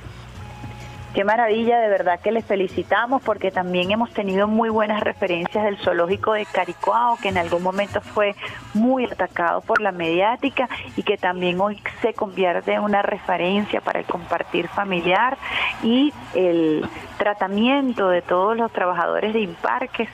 Qué 1.14 1.24
maravilla, 1.24 1.80
de 1.80 1.90
verdad 1.90 2.20
que 2.20 2.32
les 2.32 2.46
felicitamos 2.46 3.24
porque 3.24 3.50
también 3.50 3.90
hemos 3.90 4.12
tenido 4.12 4.48
muy 4.48 4.70
buenas 4.70 5.02
referencias 5.02 5.64
del 5.64 5.78
zoológico 5.78 6.34
de 6.34 6.46
Caricuao, 6.46 7.18
que 7.18 7.30
en 7.30 7.40
algún 7.40 7.64
momento 7.64 8.00
fue 8.00 8.36
muy 8.76 9.06
atacado 9.06 9.62
por 9.62 9.82
la 9.82 9.92
mediática 9.92 10.70
y 10.96 11.02
que 11.02 11.18
también 11.18 11.60
hoy 11.60 11.82
se 12.04 12.14
convierte 12.14 12.74
en 12.74 12.82
una 12.82 13.02
referencia 13.02 13.82
para 13.82 14.00
el 14.00 14.06
compartir 14.06 14.68
familiar 14.68 15.36
y 15.82 16.14
el 16.36 16.88
tratamiento 17.18 18.10
de 18.10 18.22
todos 18.22 18.56
los 18.56 18.72
trabajadores 18.72 19.34
de 19.34 19.40
Imparques 19.40 20.10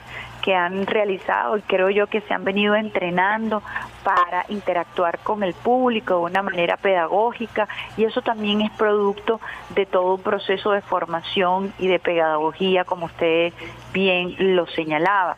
que 0.46 0.54
han 0.54 0.86
realizado 0.86 1.56
y 1.56 1.62
creo 1.62 1.90
yo 1.90 2.06
que 2.06 2.20
se 2.20 2.32
han 2.32 2.44
venido 2.44 2.76
entrenando 2.76 3.64
para 4.04 4.46
interactuar 4.48 5.18
con 5.18 5.42
el 5.42 5.54
público 5.54 6.14
de 6.14 6.20
una 6.20 6.40
manera 6.40 6.76
pedagógica 6.76 7.66
y 7.96 8.04
eso 8.04 8.22
también 8.22 8.60
es 8.60 8.70
producto 8.70 9.40
de 9.70 9.86
todo 9.86 10.14
un 10.14 10.22
proceso 10.22 10.70
de 10.70 10.82
formación 10.82 11.72
y 11.80 11.88
de 11.88 11.98
pedagogía 11.98 12.84
como 12.84 13.06
usted 13.06 13.52
bien 13.92 14.36
lo 14.38 14.68
señalaba. 14.68 15.36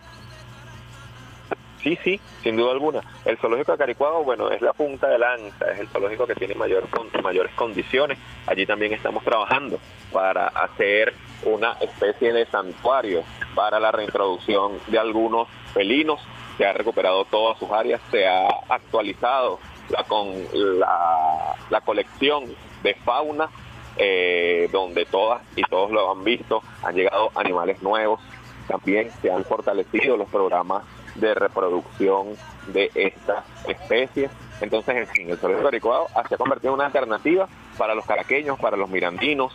Sí, 1.83 1.99
sí, 2.03 2.21
sin 2.43 2.57
duda 2.57 2.73
alguna. 2.73 3.01
El 3.25 3.39
zoológico 3.39 3.73
de 3.73 3.79
Caricuado, 3.79 4.25
bueno, 4.25 4.51
es 4.51 4.61
la 4.61 4.73
punta 4.73 5.09
de 5.09 5.19
lanza, 5.19 5.71
es 5.73 5.81
el 5.81 5.89
zoológico 5.89 6.27
que 6.27 6.35
tiene 6.35 6.55
mayor, 6.55 6.85
mayores 7.23 7.53
condiciones. 7.55 8.19
Allí 8.47 8.67
también 8.67 8.93
estamos 8.93 9.23
trabajando 9.25 9.79
para 10.13 10.49
hacer 10.49 11.15
una 11.45 11.73
especie 11.81 12.33
de 12.33 12.47
santuario 12.47 13.23
para 13.55 13.79
la 13.79 13.93
reintroducción 13.93 14.73
de 14.89 14.99
algunos 14.99 15.49
felinos. 15.73 16.21
Se 16.57 16.67
ha 16.67 16.73
recuperado 16.73 17.25
todas 17.27 17.59
sus 17.59 17.71
áreas, 17.71 18.01
se 18.11 18.27
ha 18.27 18.49
actualizado 18.69 19.61
con, 20.09 20.35
la, 20.79 21.81
colección 21.85 22.45
de 22.83 22.95
fauna, 22.95 23.49
eh, 23.97 24.69
donde 24.73 25.07
todas 25.07 25.43
y 25.57 25.63
todos 25.63 25.91
lo 25.91 26.11
han 26.11 26.25
visto, 26.25 26.63
han 26.83 26.95
llegado 26.95 27.31
animales 27.35 27.83
nuevos, 27.83 28.21
también 28.67 29.11
se 29.23 29.31
han 29.31 29.45
fortalecido 29.45 30.17
los 30.17 30.29
programas 30.29 30.85
de 31.21 31.35
reproducción 31.35 32.37
de 32.69 32.91
estas 32.95 33.45
especies. 33.67 34.31
Entonces, 34.61 34.97
en 34.97 35.07
fin, 35.07 35.31
el 35.31 35.39
zoológico 35.39 35.69
adecuado 35.69 36.07
se 36.29 36.35
ha 36.35 36.39
convertido 36.39 36.73
en 36.73 36.75
una 36.75 36.87
alternativa 36.87 37.49
para 37.77 37.95
los 37.95 38.05
caraqueños, 38.05 38.59
para 38.59 38.77
los 38.77 38.89
mirandinos, 38.91 39.55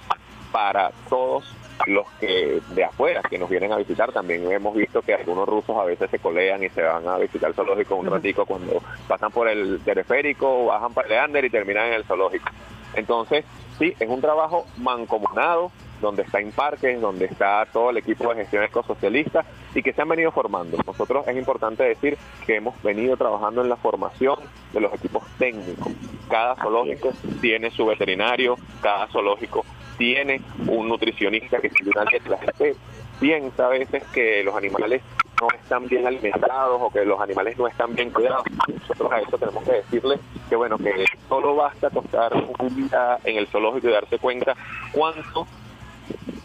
para 0.52 0.91
todos 1.10 1.43
los 1.88 2.08
que 2.19 2.62
de 2.69 2.84
afuera 2.84 3.21
que 3.28 3.38
nos 3.38 3.49
vienen 3.49 3.71
a 3.71 3.78
visitar. 3.78 4.12
También 4.12 4.49
hemos 4.52 4.76
visto 4.76 5.02
que 5.02 5.13
algunos 5.13 5.47
rusos 5.47 5.76
a 5.78 5.84
veces 5.84 6.10
se 6.10 6.19
colean 6.19 6.63
y 6.63 6.69
se 6.69 6.82
van 6.82 7.08
a 7.08 7.17
visitar 7.17 7.49
el 7.49 7.56
zoológico 7.56 7.95
un 7.95 8.10
ratico 8.10 8.45
cuando 8.45 8.82
pasan 9.08 9.32
por 9.32 9.47
el 9.47 9.82
teleférico, 9.84 10.67
bajan 10.67 10.93
para 10.93 11.10
Leander 11.10 11.45
y 11.45 11.49
terminan 11.49 11.88
en 11.88 11.93
el 11.93 12.06
zoológico. 12.06 12.49
Entonces, 12.95 13.43
sí, 13.80 13.93
es 13.99 14.10
un 14.10 14.21
trabajo 14.21 14.65
mancomunado 14.78 15.71
donde 15.99 16.23
está 16.23 16.41
Imparques, 16.41 17.02
donde 17.02 17.26
está 17.26 17.65
todo 17.71 17.89
el 17.89 17.97
equipo 17.97 18.30
de 18.30 18.41
gestión 18.41 18.63
ecosocialista 18.63 19.45
y 19.76 19.82
que 19.82 19.94
se 19.94 20.02
han 20.02 20.10
venido 20.10 20.32
formando. 20.32 20.78
Nosotros 20.86 21.28
es 21.28 21.38
importante 21.38 21.84
decir 21.84 22.18
que 22.46 22.58
hemos 22.58 22.82
venido 22.84 23.18
trabajando 23.18 23.62
en 23.62 23.70
la 23.70 23.76
formación 23.78 24.40
de 24.72 24.80
los 24.80 24.94
equipos 24.94 25.24
técnicos. 25.38 25.92
Cada 26.30 26.56
zoológico 26.56 27.12
tiene 27.42 27.72
su 27.72 27.86
veterinario, 27.86 28.56
cada 28.82 29.08
zoológico 29.08 29.66
tiene 29.98 30.42
un 30.68 30.88
nutricionista 30.88 31.60
que 31.60 31.70
dieta. 31.70 32.06
La 32.28 32.38
gente 32.38 32.76
piensa 33.20 33.66
a 33.66 33.70
veces 33.70 34.04
que 34.14 34.44
los 34.44 34.56
animales 34.56 35.02
no 35.42 35.48
están 35.50 35.88
bien 35.88 36.08
alimentados 36.08 36.82
o 36.82 36.90
que 36.90 37.06
los 37.06 37.20
animales 37.20 37.58
no 37.58 37.68
están 37.68 37.94
bien 37.96 38.12
cuidados. 38.12 38.44
Nosotros 38.68 39.12
a 39.12 39.20
eso 39.20 39.38
tenemos 39.38 39.64
que 39.64 39.72
decirle 39.74 40.20
que 40.50 40.56
bueno, 40.56 40.78
que 40.78 41.06
solo 41.28 41.56
basta 41.56 41.90
tostar 41.90 42.34
un 42.34 42.76
día 42.76 43.18
en 43.24 43.38
el 43.38 43.48
zoológico 43.48 43.90
y 43.90 43.92
darse 43.92 44.20
cuenta 44.20 44.56
cuánto 44.92 45.48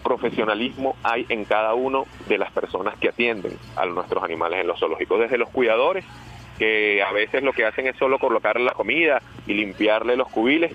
profesionalismo 0.09 0.97
hay 1.03 1.27
en 1.29 1.45
cada 1.45 1.75
uno 1.75 2.07
de 2.29 2.39
las 2.39 2.51
personas 2.51 2.97
que 2.99 3.11
atienden 3.11 3.59
a 3.77 3.85
nuestros 3.85 4.25
animales 4.25 4.61
en 4.61 4.67
los 4.67 4.81
zoológicos, 4.81 5.21
desde 5.21 5.37
los 5.37 5.51
cuidadores, 5.51 6.03
que 6.59 7.03
a 7.03 7.13
veces 7.13 7.43
lo 7.43 7.53
que 7.53 7.67
hacen 7.67 7.87
es 7.87 7.97
solo 7.97 8.19
colocarle 8.19 8.65
la 8.65 8.73
comida 8.73 9.21
y 9.47 9.53
limpiarle 9.53 10.17
los 10.17 10.29
cubiles, 10.29 10.73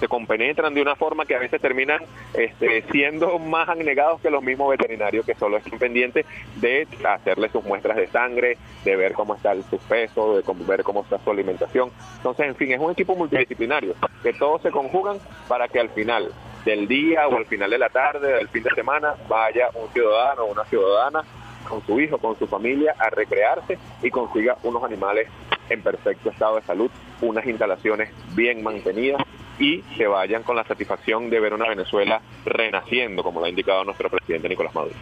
se 0.00 0.08
compenetran 0.08 0.74
de 0.74 0.82
una 0.82 0.96
forma 0.96 1.26
que 1.26 1.36
a 1.36 1.38
veces 1.38 1.60
terminan 1.60 2.00
este, 2.34 2.82
siendo 2.90 3.38
más 3.38 3.68
anegados 3.68 4.20
que 4.20 4.30
los 4.30 4.42
mismos 4.42 4.70
veterinarios 4.70 5.24
que 5.24 5.36
solo 5.36 5.58
están 5.58 5.78
pendientes 5.78 6.26
de 6.56 6.88
hacerle 7.08 7.48
sus 7.50 7.62
muestras 7.62 7.96
de 7.96 8.08
sangre, 8.08 8.58
de 8.84 8.96
ver 8.96 9.12
cómo 9.12 9.36
está 9.36 9.54
su 9.70 9.78
peso, 9.78 10.38
de 10.38 10.42
ver 10.66 10.82
cómo 10.82 11.02
está 11.02 11.20
su 11.20 11.30
alimentación. 11.30 11.90
Entonces, 12.16 12.46
en 12.46 12.56
fin, 12.56 12.72
es 12.72 12.80
un 12.80 12.90
equipo 12.90 13.14
multidisciplinario, 13.14 13.94
que 14.24 14.32
todos 14.32 14.60
se 14.62 14.72
conjugan 14.72 15.18
para 15.46 15.68
que 15.68 15.78
al 15.78 15.90
final 15.90 16.32
del 16.64 16.86
día 16.86 17.26
o 17.28 17.36
al 17.36 17.46
final 17.46 17.70
de 17.70 17.78
la 17.78 17.88
tarde, 17.88 18.34
del 18.34 18.48
fin 18.48 18.62
de 18.62 18.70
semana, 18.70 19.14
vaya 19.28 19.68
un 19.74 19.88
ciudadano 19.92 20.42
o 20.44 20.52
una 20.52 20.64
ciudadana 20.64 21.22
con 21.68 21.84
su 21.86 22.00
hijo, 22.00 22.18
con 22.18 22.38
su 22.38 22.46
familia, 22.46 22.94
a 22.98 23.10
recrearse 23.10 23.78
y 24.02 24.10
consiga 24.10 24.56
unos 24.62 24.82
animales 24.84 25.28
en 25.68 25.82
perfecto 25.82 26.30
estado 26.30 26.56
de 26.56 26.62
salud, 26.62 26.90
unas 27.20 27.46
instalaciones 27.46 28.10
bien 28.34 28.62
mantenidas 28.62 29.22
y 29.58 29.82
se 29.96 30.06
vayan 30.06 30.42
con 30.42 30.56
la 30.56 30.64
satisfacción 30.64 31.30
de 31.30 31.40
ver 31.40 31.54
una 31.54 31.68
Venezuela 31.68 32.20
renaciendo, 32.44 33.22
como 33.22 33.40
lo 33.40 33.46
ha 33.46 33.48
indicado 33.48 33.84
nuestro 33.84 34.10
presidente 34.10 34.48
Nicolás 34.48 34.74
Maduro. 34.74 34.94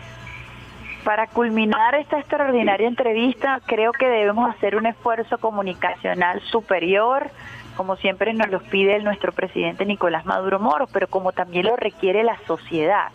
Para 1.04 1.28
culminar 1.28 1.94
esta 1.94 2.18
extraordinaria 2.18 2.86
entrevista, 2.86 3.60
creo 3.64 3.92
que 3.92 4.06
debemos 4.06 4.50
hacer 4.50 4.76
un 4.76 4.84
esfuerzo 4.84 5.38
comunicacional 5.38 6.42
superior 6.42 7.30
como 7.80 7.96
siempre 7.96 8.34
nos 8.34 8.50
lo 8.50 8.60
pide 8.60 8.98
nuestro 8.98 9.32
presidente 9.32 9.86
Nicolás 9.86 10.26
Maduro 10.26 10.60
Moro, 10.60 10.86
pero 10.86 11.06
como 11.06 11.32
también 11.32 11.64
lo 11.64 11.76
requiere 11.76 12.22
la 12.22 12.36
sociedad, 12.46 13.08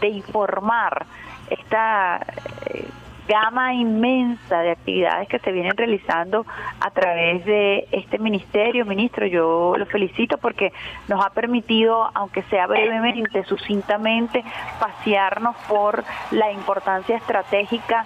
de 0.00 0.06
informar 0.06 1.04
esta 1.50 2.24
eh, 2.66 2.86
gama 3.28 3.74
inmensa 3.74 4.60
de 4.60 4.72
actividades 4.72 5.28
que 5.28 5.38
se 5.38 5.52
vienen 5.52 5.76
realizando 5.76 6.46
a 6.80 6.90
través 6.90 7.44
de 7.44 7.88
este 7.92 8.18
ministerio. 8.18 8.84
Ministro, 8.84 9.26
yo 9.26 9.74
lo 9.76 9.86
felicito 9.86 10.38
porque 10.38 10.72
nos 11.08 11.24
ha 11.24 11.30
permitido, 11.30 12.10
aunque 12.14 12.42
sea 12.44 12.66
brevemente, 12.66 13.44
sucintamente, 13.44 14.44
pasearnos 14.78 15.56
por 15.68 16.04
la 16.30 16.52
importancia 16.52 17.16
estratégica 17.16 18.04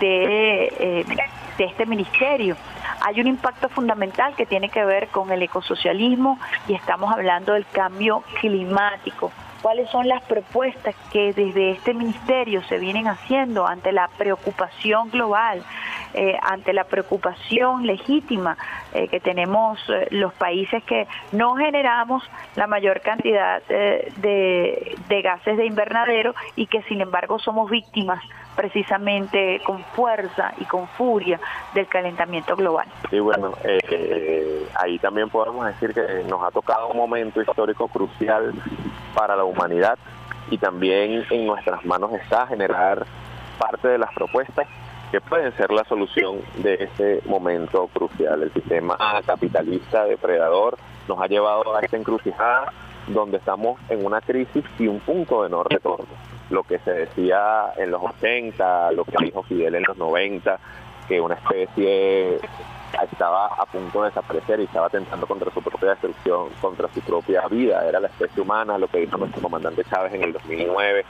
de... 0.00 0.72
Eh, 0.78 1.04
este 1.58 1.86
ministerio. 1.86 2.54
Hay 3.00 3.18
un 3.18 3.26
impacto 3.26 3.70
fundamental 3.70 4.34
que 4.34 4.44
tiene 4.44 4.68
que 4.68 4.84
ver 4.84 5.08
con 5.08 5.30
el 5.30 5.42
ecosocialismo 5.42 6.38
y 6.68 6.74
estamos 6.74 7.10
hablando 7.12 7.54
del 7.54 7.66
cambio 7.66 8.22
climático 8.40 9.32
cuáles 9.66 9.90
son 9.90 10.06
las 10.06 10.22
propuestas 10.22 10.94
que 11.12 11.32
desde 11.32 11.72
este 11.72 11.92
ministerio 11.92 12.62
se 12.68 12.78
vienen 12.78 13.08
haciendo 13.08 13.66
ante 13.66 13.90
la 13.90 14.06
preocupación 14.16 15.10
global, 15.10 15.64
eh, 16.14 16.36
ante 16.40 16.72
la 16.72 16.84
preocupación 16.84 17.84
legítima 17.84 18.56
eh, 18.94 19.08
que 19.08 19.18
tenemos 19.18 19.80
eh, 19.88 20.06
los 20.12 20.32
países 20.34 20.84
que 20.84 21.08
no 21.32 21.56
generamos 21.56 22.22
la 22.54 22.68
mayor 22.68 23.00
cantidad 23.00 23.60
de, 23.64 24.94
de 25.08 25.22
gases 25.22 25.56
de 25.56 25.66
invernadero 25.66 26.32
y 26.54 26.68
que 26.68 26.82
sin 26.82 27.00
embargo 27.00 27.40
somos 27.40 27.68
víctimas 27.68 28.22
precisamente 28.56 29.60
con 29.64 29.84
fuerza 29.84 30.54
y 30.58 30.64
con 30.64 30.88
furia 30.88 31.38
del 31.74 31.86
calentamiento 31.86 32.56
global. 32.56 32.86
Sí, 33.10 33.20
bueno, 33.20 33.52
eh, 33.62 34.66
ahí 34.74 34.98
también 34.98 35.28
podemos 35.28 35.66
decir 35.66 35.92
que 35.92 36.24
nos 36.28 36.42
ha 36.42 36.50
tocado 36.50 36.88
un 36.88 36.96
momento 36.96 37.40
histórico 37.40 37.86
crucial 37.88 38.52
para 39.14 39.36
la 39.36 39.44
humanidad 39.44 39.98
y 40.50 40.58
también 40.58 41.24
en 41.30 41.46
nuestras 41.46 41.84
manos 41.84 42.12
está 42.14 42.46
generar 42.46 43.06
parte 43.58 43.88
de 43.88 43.98
las 43.98 44.12
propuestas 44.14 44.66
que 45.10 45.20
pueden 45.20 45.52
ser 45.56 45.70
la 45.70 45.84
solución 45.84 46.40
de 46.56 46.74
ese 46.74 47.22
momento 47.26 47.88
crucial. 47.92 48.42
El 48.42 48.52
sistema 48.52 48.96
capitalista 49.24 50.04
depredador 50.04 50.76
nos 51.08 51.20
ha 51.20 51.26
llevado 51.26 51.76
a 51.76 51.80
esta 51.80 51.96
encrucijada 51.96 52.72
donde 53.06 53.36
estamos 53.36 53.78
en 53.88 54.04
una 54.04 54.20
crisis 54.20 54.64
y 54.78 54.88
un 54.88 54.98
punto 55.00 55.44
de 55.44 55.50
no 55.50 55.62
retorno 55.62 56.06
lo 56.50 56.62
que 56.62 56.78
se 56.80 56.92
decía 56.92 57.72
en 57.76 57.90
los 57.90 58.02
80, 58.02 58.92
lo 58.92 59.04
que 59.04 59.24
dijo 59.24 59.42
Fidel 59.42 59.74
en 59.74 59.84
los 59.86 59.96
90, 59.96 60.58
que 61.08 61.20
una 61.20 61.34
especie 61.34 62.38
estaba 63.02 63.46
a 63.46 63.66
punto 63.66 64.02
de 64.02 64.08
desaparecer 64.08 64.60
y 64.60 64.64
estaba 64.64 64.88
tentando 64.88 65.26
contra 65.26 65.52
su 65.52 65.60
propia 65.60 65.90
destrucción, 65.90 66.48
contra 66.60 66.88
su 66.92 67.00
propia 67.00 67.46
vida, 67.48 67.86
era 67.86 68.00
la 68.00 68.08
especie 68.08 68.42
humana, 68.42 68.78
lo 68.78 68.88
que 68.88 69.00
dijo 69.00 69.16
nuestro 69.16 69.42
comandante 69.42 69.84
Chávez 69.84 70.14
en 70.14 70.22
el 70.22 70.32
2009, 70.32 71.04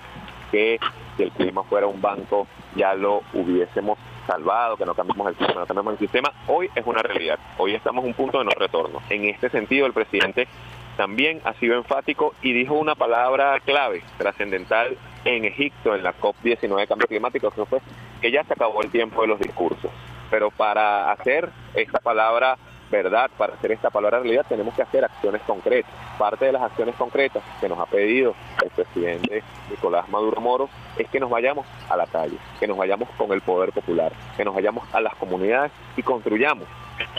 que 0.51 0.79
si 1.17 1.23
el 1.23 1.31
clima 1.33 1.63
fuera 1.65 1.87
un 1.87 2.01
banco 2.01 2.47
ya 2.75 2.95
lo 2.95 3.23
hubiésemos 3.33 3.99
salvado, 4.27 4.77
que 4.77 4.85
no 4.85 4.95
cambiemos 4.95 5.29
el 5.29 5.35
clima, 5.35 5.61
no 5.61 5.67
cambiemos 5.67 5.93
el 5.95 5.99
sistema, 5.99 6.33
hoy 6.49 6.69
es 6.75 6.85
una 6.85 7.03
realidad, 7.03 7.39
hoy 7.59 7.75
estamos 7.75 8.05
en 8.05 8.09
un 8.11 8.15
punto 8.15 8.39
de 8.39 8.45
no 8.45 8.51
retorno. 8.51 9.01
En 9.09 9.27
este 9.27 9.49
sentido, 9.51 9.87
el 9.87 9.93
presidente 9.93 10.49
también 10.97 11.41
ha 11.45 11.53
sido 11.55 11.77
enfático 11.77 12.35
y 12.43 12.53
dijo 12.53 12.75
una 12.75 12.95
palabra 12.95 13.61
clave, 13.61 14.03
trascendental 14.19 14.97
en 15.27 15.45
Egipto, 15.45 15.95
en 15.95 16.03
la 16.03 16.15
COP19 16.17 16.77
de 16.77 16.87
cambio 16.87 17.09
climático, 17.09 17.51
que 17.51 17.65
fue 17.65 17.81
que 18.21 18.31
ya 18.31 18.45
se 18.45 18.53
acabó 18.53 18.83
el 18.83 18.91
tiempo 18.91 19.23
de 19.23 19.29
los 19.29 19.41
discursos. 19.41 19.91
Pero 20.31 20.51
para 20.51 21.11
hacer 21.13 21.51
esta 21.75 21.99
palabra 21.99 22.57
verdad, 22.91 23.31
para 23.37 23.55
hacer 23.55 23.73
esta 23.73 23.91
palabra 23.91 24.21
realidad, 24.21 24.47
tenemos 24.49 24.75
que 24.75 24.83
hacer 24.83 25.05
acciones 25.05 25.43
concretas. 25.43 25.91
Parte 26.19 26.47
de 26.47 26.53
las 26.53 26.63
acciones 26.63 26.95
concretas 26.97 27.43
que 27.61 27.69
nos 27.69 27.79
ha 27.79 27.87
pedido 27.87 28.35
el 28.63 28.71
presidente 28.71 29.43
Nicolás 29.71 30.09
Maduro 30.09 30.41
Moro 30.41 30.69
es 30.97 31.09
que 31.09 31.21
nos 31.21 31.31
vayamos 31.31 31.67
a 31.89 31.97
la 31.97 32.07
calle, 32.07 32.37
que 32.59 32.67
nos 32.67 32.77
vayamos 32.77 33.09
con 33.17 33.33
el 33.33 33.41
poder 33.41 33.73
popular, 33.73 34.13
que 34.37 34.45
nos 34.45 34.55
vayamos 34.55 34.85
a 34.95 35.01
las 35.01 35.15
comunidades 35.17 35.73
y 35.97 36.03
construyamos 36.03 36.67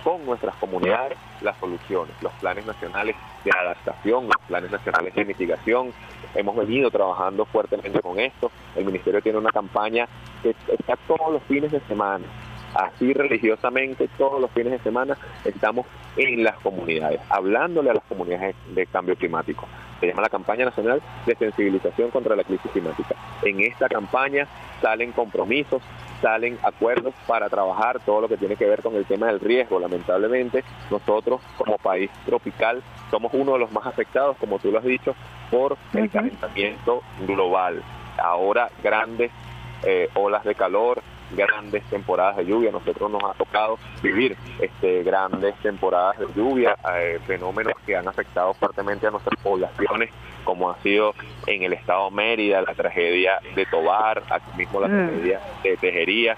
con 0.04 0.26
nuestras 0.26 0.56
comunidades 0.56 1.18
las 1.42 1.58
soluciones, 1.58 2.16
los 2.22 2.34
planes 2.34 2.66
nacionales 2.66 3.16
de 3.44 3.52
adaptación, 3.52 4.26
los 4.26 4.38
planes 4.48 4.72
nacionales 4.72 5.14
de 5.14 5.26
mitigación. 5.26 5.94
Hemos 6.34 6.56
venido 6.56 6.90
trabajando 6.90 7.46
fuertemente 7.46 8.00
con 8.02 8.20
esto. 8.20 8.52
El 8.76 8.86
Ministerio 8.86 9.22
tiene 9.22 9.38
una 9.38 9.52
campaña 9.52 10.08
que 10.42 10.56
está 10.68 10.96
todos 11.08 11.32
los 11.32 11.44
fines 11.44 11.72
de 11.72 11.80
semana 11.82 12.26
así 12.78 13.12
religiosamente 13.12 14.08
todos 14.18 14.40
los 14.40 14.52
fines 14.52 14.72
de 14.72 14.80
semana 14.80 15.18
estamos 15.44 15.86
en 16.16 16.44
las 16.44 16.56
comunidades, 16.58 17.20
hablándole 17.30 17.90
a 17.90 17.96
las 17.96 18.04
comunidades 18.04 18.56
de 18.74 18.86
cambio 18.86 19.16
climático. 19.16 19.68
Se 20.00 20.08
llama 20.08 20.22
la 20.22 20.30
campaña 20.30 20.66
nacional 20.66 21.02
de 21.26 21.36
sensibilización 21.36 22.12
contra 22.12 22.36
la 22.36 22.44
crisis 22.44 22.72
climática. 22.72 23.16
En 23.42 23.62
esta 23.62 23.88
campaña 23.90 24.48
salen 24.80 25.12
compromisos, 25.12 25.82
salen 26.22 26.60
acuerdos 26.62 27.16
para 27.26 27.50
trabajar 27.50 28.00
todo 28.06 28.22
lo 28.22 28.28
que 28.28 28.38
tiene 28.38 28.56
que 28.56 28.66
ver 28.66 28.84
con 28.84 28.96
el 28.96 29.06
tema 29.06 29.28
del 29.28 29.40
riesgo. 29.40 29.80
Lamentablemente, 29.80 30.64
nosotros 30.92 31.42
como 31.58 31.80
país 31.80 32.12
tropical 32.28 32.84
somos 33.10 33.34
uno 33.34 33.54
de 33.54 33.60
los 33.60 33.72
más 33.72 33.88
afectados, 33.88 34.38
como 34.38 34.60
tú 34.60 34.72
lo 34.72 34.78
has 34.78 34.86
dicho, 34.86 35.16
por 35.50 35.78
el 35.94 36.12
calentamiento 36.12 37.02
global. 37.26 37.82
Ahora 38.20 38.70
grandes 38.84 39.32
eh, 39.84 40.10
olas 40.14 40.44
de 40.44 40.54
calor, 40.54 41.02
grandes 41.32 41.84
temporadas 41.86 42.38
de 42.38 42.46
lluvia. 42.46 42.72
Nosotros 42.72 43.12
nos 43.12 43.24
ha 43.24 43.34
tocado 43.34 43.78
vivir 44.02 44.38
este, 44.60 45.04
grandes 45.04 45.56
temporadas 45.56 46.20
de 46.20 46.28
lluvia, 46.36 46.76
eh, 46.96 47.20
fenómenos 47.26 47.74
que 47.86 47.96
han 47.96 48.08
afectado 48.08 48.54
fuertemente 48.54 49.08
a 49.08 49.12
nuestras 49.12 49.40
poblaciones, 49.42 50.12
como 50.44 50.70
ha 50.70 50.78
sido 50.82 51.14
en 51.46 51.64
el 51.64 51.74
estado 51.74 52.10
Mérida, 52.12 52.62
la 52.62 52.74
tragedia 52.74 53.40
de 53.56 53.66
Tobar, 53.66 54.24
aquí 54.30 54.52
mismo 54.58 54.80
la 54.80 54.88
mm. 54.88 55.08
tragedia 55.08 55.42
de 55.64 55.78
Tejería. 55.78 56.38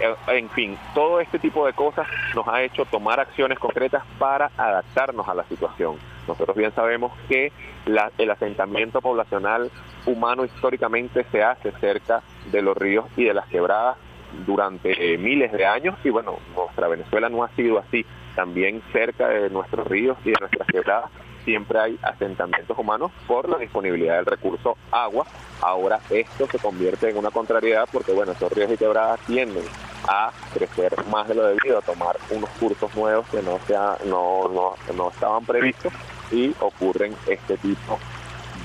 Eh, 0.00 0.14
en 0.28 0.48
fin, 0.50 0.78
todo 0.94 1.20
este 1.20 1.38
tipo 1.38 1.66
de 1.66 1.72
cosas 1.72 2.06
nos 2.34 2.48
ha 2.48 2.62
hecho 2.62 2.84
tomar 2.86 3.20
acciones 3.20 3.58
concretas 3.58 4.02
para 4.18 4.50
adaptarnos 4.56 5.28
a 5.28 5.34
la 5.34 5.44
situación. 5.44 5.96
Nosotros 6.26 6.56
bien 6.56 6.72
sabemos 6.72 7.12
que 7.28 7.52
el 8.18 8.30
asentamiento 8.30 9.00
poblacional 9.00 9.70
humano 10.06 10.44
históricamente 10.44 11.24
se 11.32 11.42
hace 11.42 11.72
cerca 11.72 12.22
de 12.50 12.62
los 12.62 12.76
ríos 12.76 13.06
y 13.16 13.24
de 13.24 13.34
las 13.34 13.46
quebradas 13.48 13.96
durante 14.46 15.18
miles 15.18 15.52
de 15.52 15.66
años 15.66 15.96
y 16.04 16.10
bueno, 16.10 16.38
nuestra 16.54 16.88
Venezuela 16.88 17.28
no 17.28 17.44
ha 17.44 17.48
sido 17.50 17.78
así. 17.78 18.04
También 18.34 18.82
cerca 18.92 19.28
de 19.28 19.50
nuestros 19.50 19.86
ríos 19.88 20.16
y 20.24 20.30
de 20.30 20.36
nuestras 20.40 20.66
quebradas 20.68 21.10
siempre 21.44 21.78
hay 21.78 21.98
asentamientos 22.02 22.78
humanos 22.78 23.10
por 23.26 23.48
la 23.48 23.58
disponibilidad 23.58 24.16
del 24.16 24.26
recurso 24.26 24.76
agua. 24.90 25.26
Ahora 25.62 26.00
esto 26.10 26.46
se 26.46 26.58
convierte 26.58 27.10
en 27.10 27.16
una 27.16 27.30
contrariedad 27.30 27.88
porque 27.90 28.12
bueno, 28.12 28.32
esos 28.32 28.52
ríos 28.52 28.70
y 28.72 28.76
quebradas 28.76 29.20
tienden 29.26 29.64
a 30.08 30.32
crecer 30.54 30.92
más 31.10 31.28
de 31.28 31.34
lo 31.34 31.46
debido, 31.46 31.78
a 31.78 31.82
tomar 31.82 32.16
unos 32.30 32.48
cursos 32.50 32.94
nuevos 32.94 33.26
que 33.28 33.42
no, 33.42 33.58
sea, 33.66 33.98
no, 34.06 34.48
no, 34.48 34.74
no 34.94 35.10
estaban 35.10 35.44
previstos 35.44 35.92
y 36.30 36.54
ocurren 36.60 37.14
este 37.26 37.56
tipo 37.58 37.98
de 37.98 38.19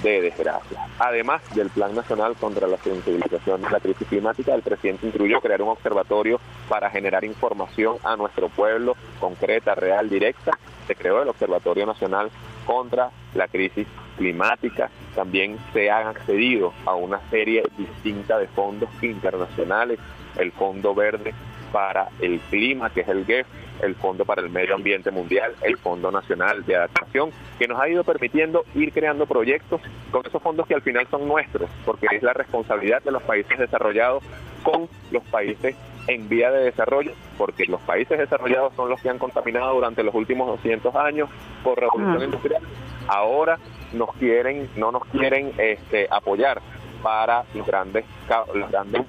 desgracia. 0.10 0.88
Además 1.00 1.42
del 1.56 1.70
Plan 1.70 1.94
Nacional 1.96 2.36
contra 2.36 2.68
la 2.68 2.78
Sensibilización 2.78 3.62
de 3.62 3.70
la 3.70 3.80
Crisis 3.80 4.08
Climática, 4.08 4.54
el 4.54 4.62
presidente 4.62 5.08
incluyó 5.08 5.42
crear 5.42 5.62
un 5.62 5.70
observatorio 5.70 6.40
para 6.70 6.90
generar 6.90 7.24
información 7.24 7.98
a 8.04 8.16
nuestro 8.16 8.50
pueblo 8.50 8.96
concreta, 9.20 9.76
real, 9.76 10.10
directa. 10.10 10.58
Se 10.88 10.96
creó 10.96 11.22
el 11.22 11.30
Observatorio 11.30 11.86
Nacional 11.86 12.30
contra 12.66 13.10
la 13.34 13.48
Crisis 13.48 13.88
Climática. 14.18 14.90
También 15.16 15.58
se 15.74 15.90
han 15.90 16.08
accedido 16.08 16.74
a 16.86 16.96
una 16.96 17.20
serie 17.30 17.64
distinta 17.78 18.38
de 18.38 18.48
fondos 18.48 18.90
internacionales, 19.02 20.00
el 20.38 20.52
Fondo 20.52 20.94
Verde 20.94 21.34
para 21.76 22.08
el 22.22 22.40
Clima, 22.40 22.90
que 22.90 23.02
es 23.02 23.08
el 23.10 23.26
GEF, 23.26 23.46
el 23.82 23.96
Fondo 23.96 24.24
para 24.24 24.42
el 24.42 24.50
Medio 24.50 24.76
Ambiente 24.76 25.12
Mundial, 25.12 25.54
el 25.62 25.76
Fondo 25.76 26.10
Nacional 26.10 26.66
de 26.66 26.78
Adaptación, 26.78 27.32
que 27.60 27.68
nos 27.68 27.78
ha 27.82 27.90
ido 27.90 28.06
permitiendo 28.06 28.64
ir 28.76 28.94
creando 28.94 29.26
proyectos 29.26 29.82
con 30.10 30.26
esos 30.26 30.42
fondos 30.42 30.68
que 30.68 30.74
al 30.74 30.82
final 30.84 31.06
son 31.12 31.28
nuestros, 31.28 31.70
porque 31.84 32.08
es 32.10 32.24
la 32.24 32.32
responsabilidad 32.32 33.04
de 33.04 33.12
los 33.12 33.22
países 33.24 33.60
desarrollados 33.60 34.24
con 34.64 34.88
los 35.12 35.22
países 35.24 35.76
en 36.08 36.30
vía 36.30 36.50
de 36.50 36.64
desarrollo, 36.64 37.12
porque 37.38 37.66
los 37.66 37.82
países 37.82 38.18
desarrollados 38.18 38.74
son 38.76 38.88
los 38.88 39.02
que 39.02 39.10
han 39.10 39.20
contaminado 39.20 39.74
durante 39.74 40.02
los 40.02 40.16
últimos 40.16 40.48
200 40.48 40.96
años 40.96 41.28
por 41.62 41.78
revolución 41.78 42.24
industrial. 42.24 42.64
Ahora 43.10 43.60
nos 43.92 44.16
quieren, 44.16 44.70
no 44.78 44.94
nos 44.94 45.04
quieren 45.08 45.52
este, 45.58 46.08
apoyar 46.10 46.62
para 47.04 47.44
los 47.54 47.68
grandes, 47.68 48.06
los 48.54 48.72
grandes 48.72 49.02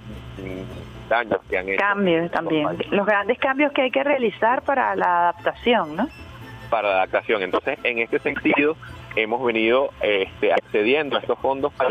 daños 1.09 1.41
que 1.49 1.59
han 1.59 1.69
hecho. 1.69 1.79
Cambios 1.79 2.31
también. 2.31 2.67
Los 2.91 3.07
grandes 3.07 3.39
cambios 3.39 3.73
que 3.73 3.83
hay 3.83 3.91
que 3.91 4.05
realizar 4.05 4.63
para 4.63 4.95
la 4.97 5.29
adaptación, 5.31 5.97
¿no? 5.97 6.09
Para 6.71 6.89
la 6.89 6.95
adaptación. 6.97 7.43
Entonces, 7.43 7.79
en 7.85 7.99
este 7.99 8.19
sentido, 8.19 8.77
hemos 9.17 9.43
venido 9.43 9.91
este, 10.01 10.53
accediendo 10.53 11.17
a 11.17 11.21
estos 11.21 11.39
fondos 11.39 11.73
para 11.73 11.91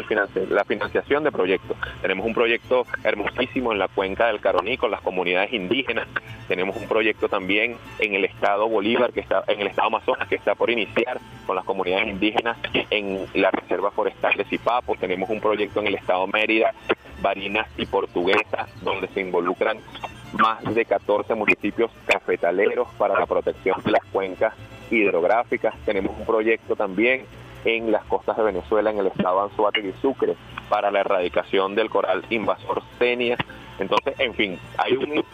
la 0.49 0.63
financiación 0.63 1.23
de 1.23 1.31
proyectos. 1.31 1.75
Tenemos 2.01 2.25
un 2.25 2.33
proyecto 2.33 2.85
hermosísimo 3.03 3.71
en 3.71 3.79
la 3.79 3.87
cuenca 3.87 4.27
del 4.27 4.39
Caroní 4.39 4.77
con 4.77 4.91
las 4.91 5.01
comunidades 5.01 5.51
indígenas. 5.51 6.07
Tenemos 6.47 6.77
un 6.77 6.87
proyecto 6.87 7.27
también 7.27 7.77
en 7.99 8.13
el 8.13 8.25
estado 8.25 8.69
Bolívar, 8.69 9.11
que 9.11 9.21
está 9.21 9.43
en 9.47 9.61
el 9.61 9.67
estado 9.67 9.87
Amazonas, 9.87 10.27
que 10.27 10.35
está 10.35 10.55
por 10.55 10.69
iniciar 10.69 11.19
con 11.47 11.55
las 11.55 11.65
comunidades 11.65 12.07
indígenas 12.07 12.57
en 12.91 13.25
la 13.33 13.49
Reserva 13.49 13.91
Forestal 13.91 14.33
de 14.37 14.45
Zipapo. 14.45 14.95
Tenemos 14.95 15.29
un 15.29 15.41
proyecto 15.41 15.79
en 15.79 15.87
el 15.87 15.95
estado 15.95 16.27
Mérida, 16.27 16.73
Barinas 17.25 17.67
y 17.75 17.87
Portuguesa, 17.87 18.67
donde 18.83 19.07
se 19.07 19.19
involucran 19.19 19.79
más 20.37 20.63
de 20.75 20.85
14 20.85 21.33
municipios 21.33 21.89
cafetaleros 22.05 22.87
para 22.99 23.19
la 23.19 23.25
protección 23.25 23.81
de 23.83 23.93
las 23.93 24.05
cuencas 24.11 24.53
hidrográficas. 24.91 25.73
Tenemos 25.85 26.15
un 26.19 26.23
proyecto 26.27 26.75
también 26.75 27.25
en 27.63 27.91
las 27.91 28.05
costas 28.05 28.37
de 28.37 28.43
Venezuela, 28.43 28.91
en 28.91 28.99
el 28.99 29.07
estado 29.07 29.41
Anzuategui 29.41 29.89
y 29.89 30.01
Sucre, 30.03 30.35
para 30.69 30.91
la 30.91 30.99
erradicación 30.99 31.73
del 31.73 31.89
coral 31.89 32.23
invasor 32.29 32.83
Cenia. 32.99 33.37
Entonces, 33.79 34.13
en 34.19 34.35
fin, 34.35 34.59
hay 34.77 34.93
un 34.95 35.25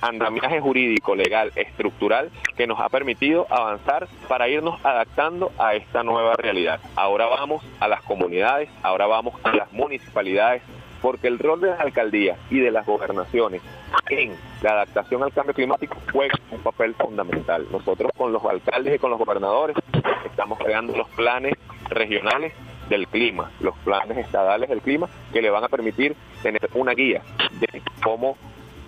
andamiaje 0.00 0.60
jurídico, 0.60 1.14
legal, 1.14 1.52
estructural 1.54 2.32
que 2.56 2.66
nos 2.66 2.80
ha 2.80 2.88
permitido 2.88 3.46
avanzar 3.48 4.08
para 4.26 4.48
irnos 4.48 4.84
adaptando 4.84 5.52
a 5.58 5.74
esta 5.76 6.02
nueva 6.02 6.34
realidad. 6.34 6.80
Ahora 6.96 7.26
vamos 7.26 7.64
a 7.78 7.86
las 7.86 8.02
comunidades, 8.02 8.68
ahora 8.82 9.06
vamos 9.06 9.34
a 9.44 9.54
las 9.54 9.72
municipalidades, 9.72 10.62
porque 11.02 11.28
el 11.28 11.38
rol 11.38 11.60
de 11.60 11.70
las 11.70 11.80
alcaldías 11.80 12.38
y 12.50 12.60
de 12.60 12.70
las 12.70 12.86
gobernaciones 12.86 13.62
en 14.08 14.34
la 14.62 14.72
adaptación 14.72 15.22
al 15.22 15.32
cambio 15.32 15.54
climático 15.54 15.96
juega 16.12 16.34
un 16.50 16.60
papel 16.60 16.94
fundamental. 16.94 17.66
Nosotros 17.70 18.12
con 18.16 18.32
los 18.32 18.44
alcaldes 18.44 18.94
y 18.94 18.98
con 18.98 19.10
los 19.10 19.18
gobernadores 19.18 19.76
estamos 20.24 20.58
creando 20.58 20.96
los 20.96 21.08
planes 21.10 21.54
regionales 21.88 22.52
del 22.88 23.06
clima, 23.08 23.50
los 23.60 23.76
planes 23.78 24.16
estadales 24.18 24.68
del 24.68 24.80
clima 24.80 25.08
que 25.32 25.42
le 25.42 25.50
van 25.50 25.64
a 25.64 25.68
permitir 25.68 26.14
tener 26.42 26.68
una 26.74 26.92
guía 26.92 27.22
de 27.60 27.82
cómo, 28.02 28.36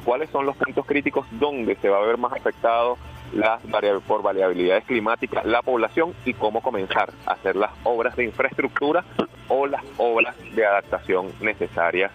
cuáles 0.04 0.30
son 0.30 0.46
los 0.46 0.56
puntos 0.56 0.86
críticos 0.86 1.26
donde 1.32 1.76
se 1.76 1.88
va 1.88 1.98
a 1.98 2.06
ver 2.06 2.16
más 2.16 2.32
afectado 2.32 2.96
las 3.32 3.60
por 4.06 4.22
variabilidades 4.22 4.84
climáticas 4.84 5.44
la 5.44 5.62
población 5.62 6.14
y 6.24 6.34
cómo 6.34 6.60
comenzar 6.60 7.10
a 7.26 7.32
hacer 7.32 7.56
las 7.56 7.70
obras 7.84 8.16
de 8.16 8.24
infraestructura 8.24 9.04
o 9.48 9.66
las 9.66 9.82
obras 9.96 10.34
de 10.54 10.66
adaptación 10.66 11.32
necesarias 11.40 12.12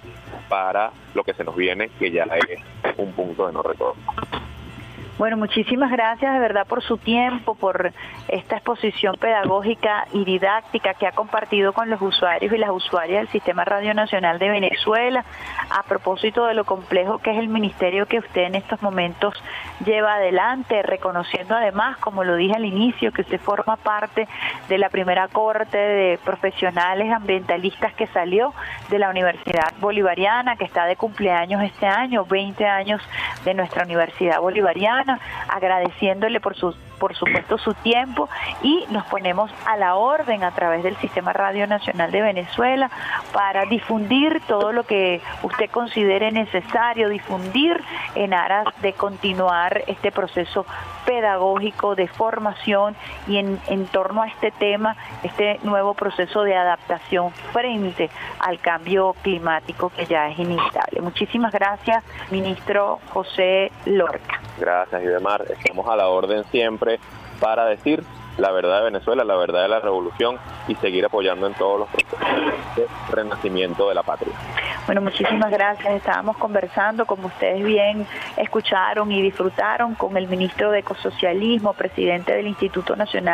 para 0.50 0.92
lo 1.14 1.24
que 1.24 1.34
se 1.34 1.44
nos 1.44 1.56
viene, 1.56 1.90
que 2.00 2.12
ya 2.12 2.24
es 2.24 2.60
un 2.98 3.12
punto 3.14 3.48
de 3.48 3.54
no 3.54 3.62
retorno. 3.64 4.02
Bueno, 5.16 5.38
muchísimas 5.38 5.92
gracias 5.92 6.34
de 6.34 6.40
verdad 6.40 6.66
por 6.66 6.82
su 6.82 6.98
tiempo, 6.98 7.54
por 7.54 7.94
esta 8.28 8.56
exposición 8.56 9.16
pedagógica 9.20 10.08
y 10.12 10.26
didáctica 10.26 10.96
que 10.96 11.06
ha 11.06 11.12
compartido 11.12 11.72
con 11.72 11.88
los 11.92 12.02
usuarios 12.02 12.52
y 12.52 12.58
las 12.58 12.72
usuarias 12.72 13.22
del 13.22 13.28
Sistema 13.28 13.64
Radio 13.64 13.94
Nacional 13.94 14.40
de 14.40 14.50
Venezuela 14.50 15.24
a 15.70 15.84
propósito 15.84 16.48
de 16.48 16.56
lo 16.56 16.64
complejo 16.64 17.20
que 17.20 17.30
es 17.30 17.38
el 17.38 17.48
ministerio 17.48 18.08
que 18.08 18.18
usted 18.18 18.42
en 18.42 18.56
estos 18.56 18.82
momentos 18.82 19.36
lleva 19.86 20.16
adelante, 20.16 20.82
reconociendo 20.82 21.56
además, 21.56 21.98
como 21.98 22.24
lo 22.24 22.36
dije 22.36 22.56
al 22.56 22.66
inicio, 22.66 23.12
que 23.12 23.22
usted 23.22 23.40
forma 23.40 23.76
parte 23.76 24.28
de 24.68 24.78
la 24.80 24.90
primera 24.90 25.28
corte 25.28 25.78
de 25.78 26.20
profesionales 26.26 27.12
ambientalistas 27.12 27.94
que 27.94 28.08
salió 28.08 28.52
de 28.90 28.98
la 28.98 29.12
Universidad 29.12 29.74
Bolivariana, 29.80 30.56
que 30.56 30.66
está 30.66 30.86
de 30.86 30.96
cumpleaños 30.96 31.62
este 31.62 31.86
año, 31.86 32.26
20 32.26 32.66
años 32.66 33.00
de 33.46 33.54
nuestra 33.54 33.84
Universidad 33.84 34.40
Bolivariana 34.40 35.03
agradeciéndole 35.50 36.40
por 36.40 36.56
su, 36.56 36.76
por 37.04 37.16
supuesto 37.16 37.58
su 37.58 37.74
tiempo 37.74 38.30
y 38.62 38.86
nos 38.90 39.06
ponemos 39.08 39.52
a 39.66 39.76
la 39.76 39.96
orden 39.96 40.42
a 40.46 40.52
través 40.52 40.84
del 40.84 40.96
Sistema 41.00 41.34
Radio 41.34 41.68
Nacional 41.68 42.12
de 42.12 42.22
Venezuela 42.22 42.90
para 43.34 43.66
difundir 43.66 44.42
todo 44.48 44.72
lo 44.72 44.84
que 44.84 45.20
usted 45.42 45.70
considere 45.70 46.32
necesario 46.32 47.10
difundir 47.10 47.84
en 48.16 48.34
aras 48.34 48.68
de 48.82 48.94
continuar 48.94 49.84
este 49.88 50.14
proceso 50.14 50.66
pedagógico 51.06 51.96
de 51.96 52.08
formación 52.08 52.96
y 53.28 53.36
en, 53.36 53.60
en 53.68 53.86
torno 53.88 54.22
a 54.22 54.30
este 54.30 54.52
tema, 54.52 54.96
este 55.24 55.60
nuevo 55.64 55.96
proceso 55.96 56.44
de 56.44 56.56
adaptación 56.56 57.32
frente 57.52 58.10
al 58.40 58.60
cambio 58.60 59.14
climático 59.24 59.90
que 59.90 60.06
ya 60.06 60.30
es 60.30 60.40
inevitable. 60.40 61.02
Muchísimas 61.02 61.52
gracias, 61.52 62.02
ministro 62.32 63.02
José 63.10 63.74
Lorca. 63.84 64.40
Gracias, 64.58 65.04
Idemar. 65.04 65.44
Estamos 65.50 65.86
a 65.90 65.96
la 65.96 66.08
orden 66.08 66.46
para 67.40 67.66
decir 67.66 68.04
la 68.38 68.52
verdad 68.52 68.80
de 68.80 68.86
Venezuela, 68.86 69.24
la 69.24 69.36
verdad 69.36 69.64
de 69.64 69.68
la 69.68 69.80
revolución 69.80 70.38
y 70.68 70.76
seguir 70.76 71.06
apoyando 71.06 71.48
en 71.48 71.54
todos 71.54 71.80
los 71.80 71.90
procesos 71.90 72.20
de 72.76 72.88
renacimiento 73.12 73.90
de 73.90 73.96
la 73.96 74.04
patria. 74.04 74.34
Bueno, 74.86 75.02
muchísimas 75.02 75.50
gracias. 75.50 75.94
Estábamos 75.94 76.36
conversando, 76.38 77.06
como 77.06 77.28
ustedes 77.28 77.64
bien 77.64 78.06
escucharon 78.36 79.12
y 79.12 79.22
disfrutaron, 79.22 79.96
con 79.96 80.18
el 80.18 80.28
ministro 80.28 80.72
de 80.72 80.80
Ecosocialismo, 80.80 81.74
presidente 81.74 82.34
del 82.34 82.48
Instituto 82.48 82.96
Nacional 82.96 83.34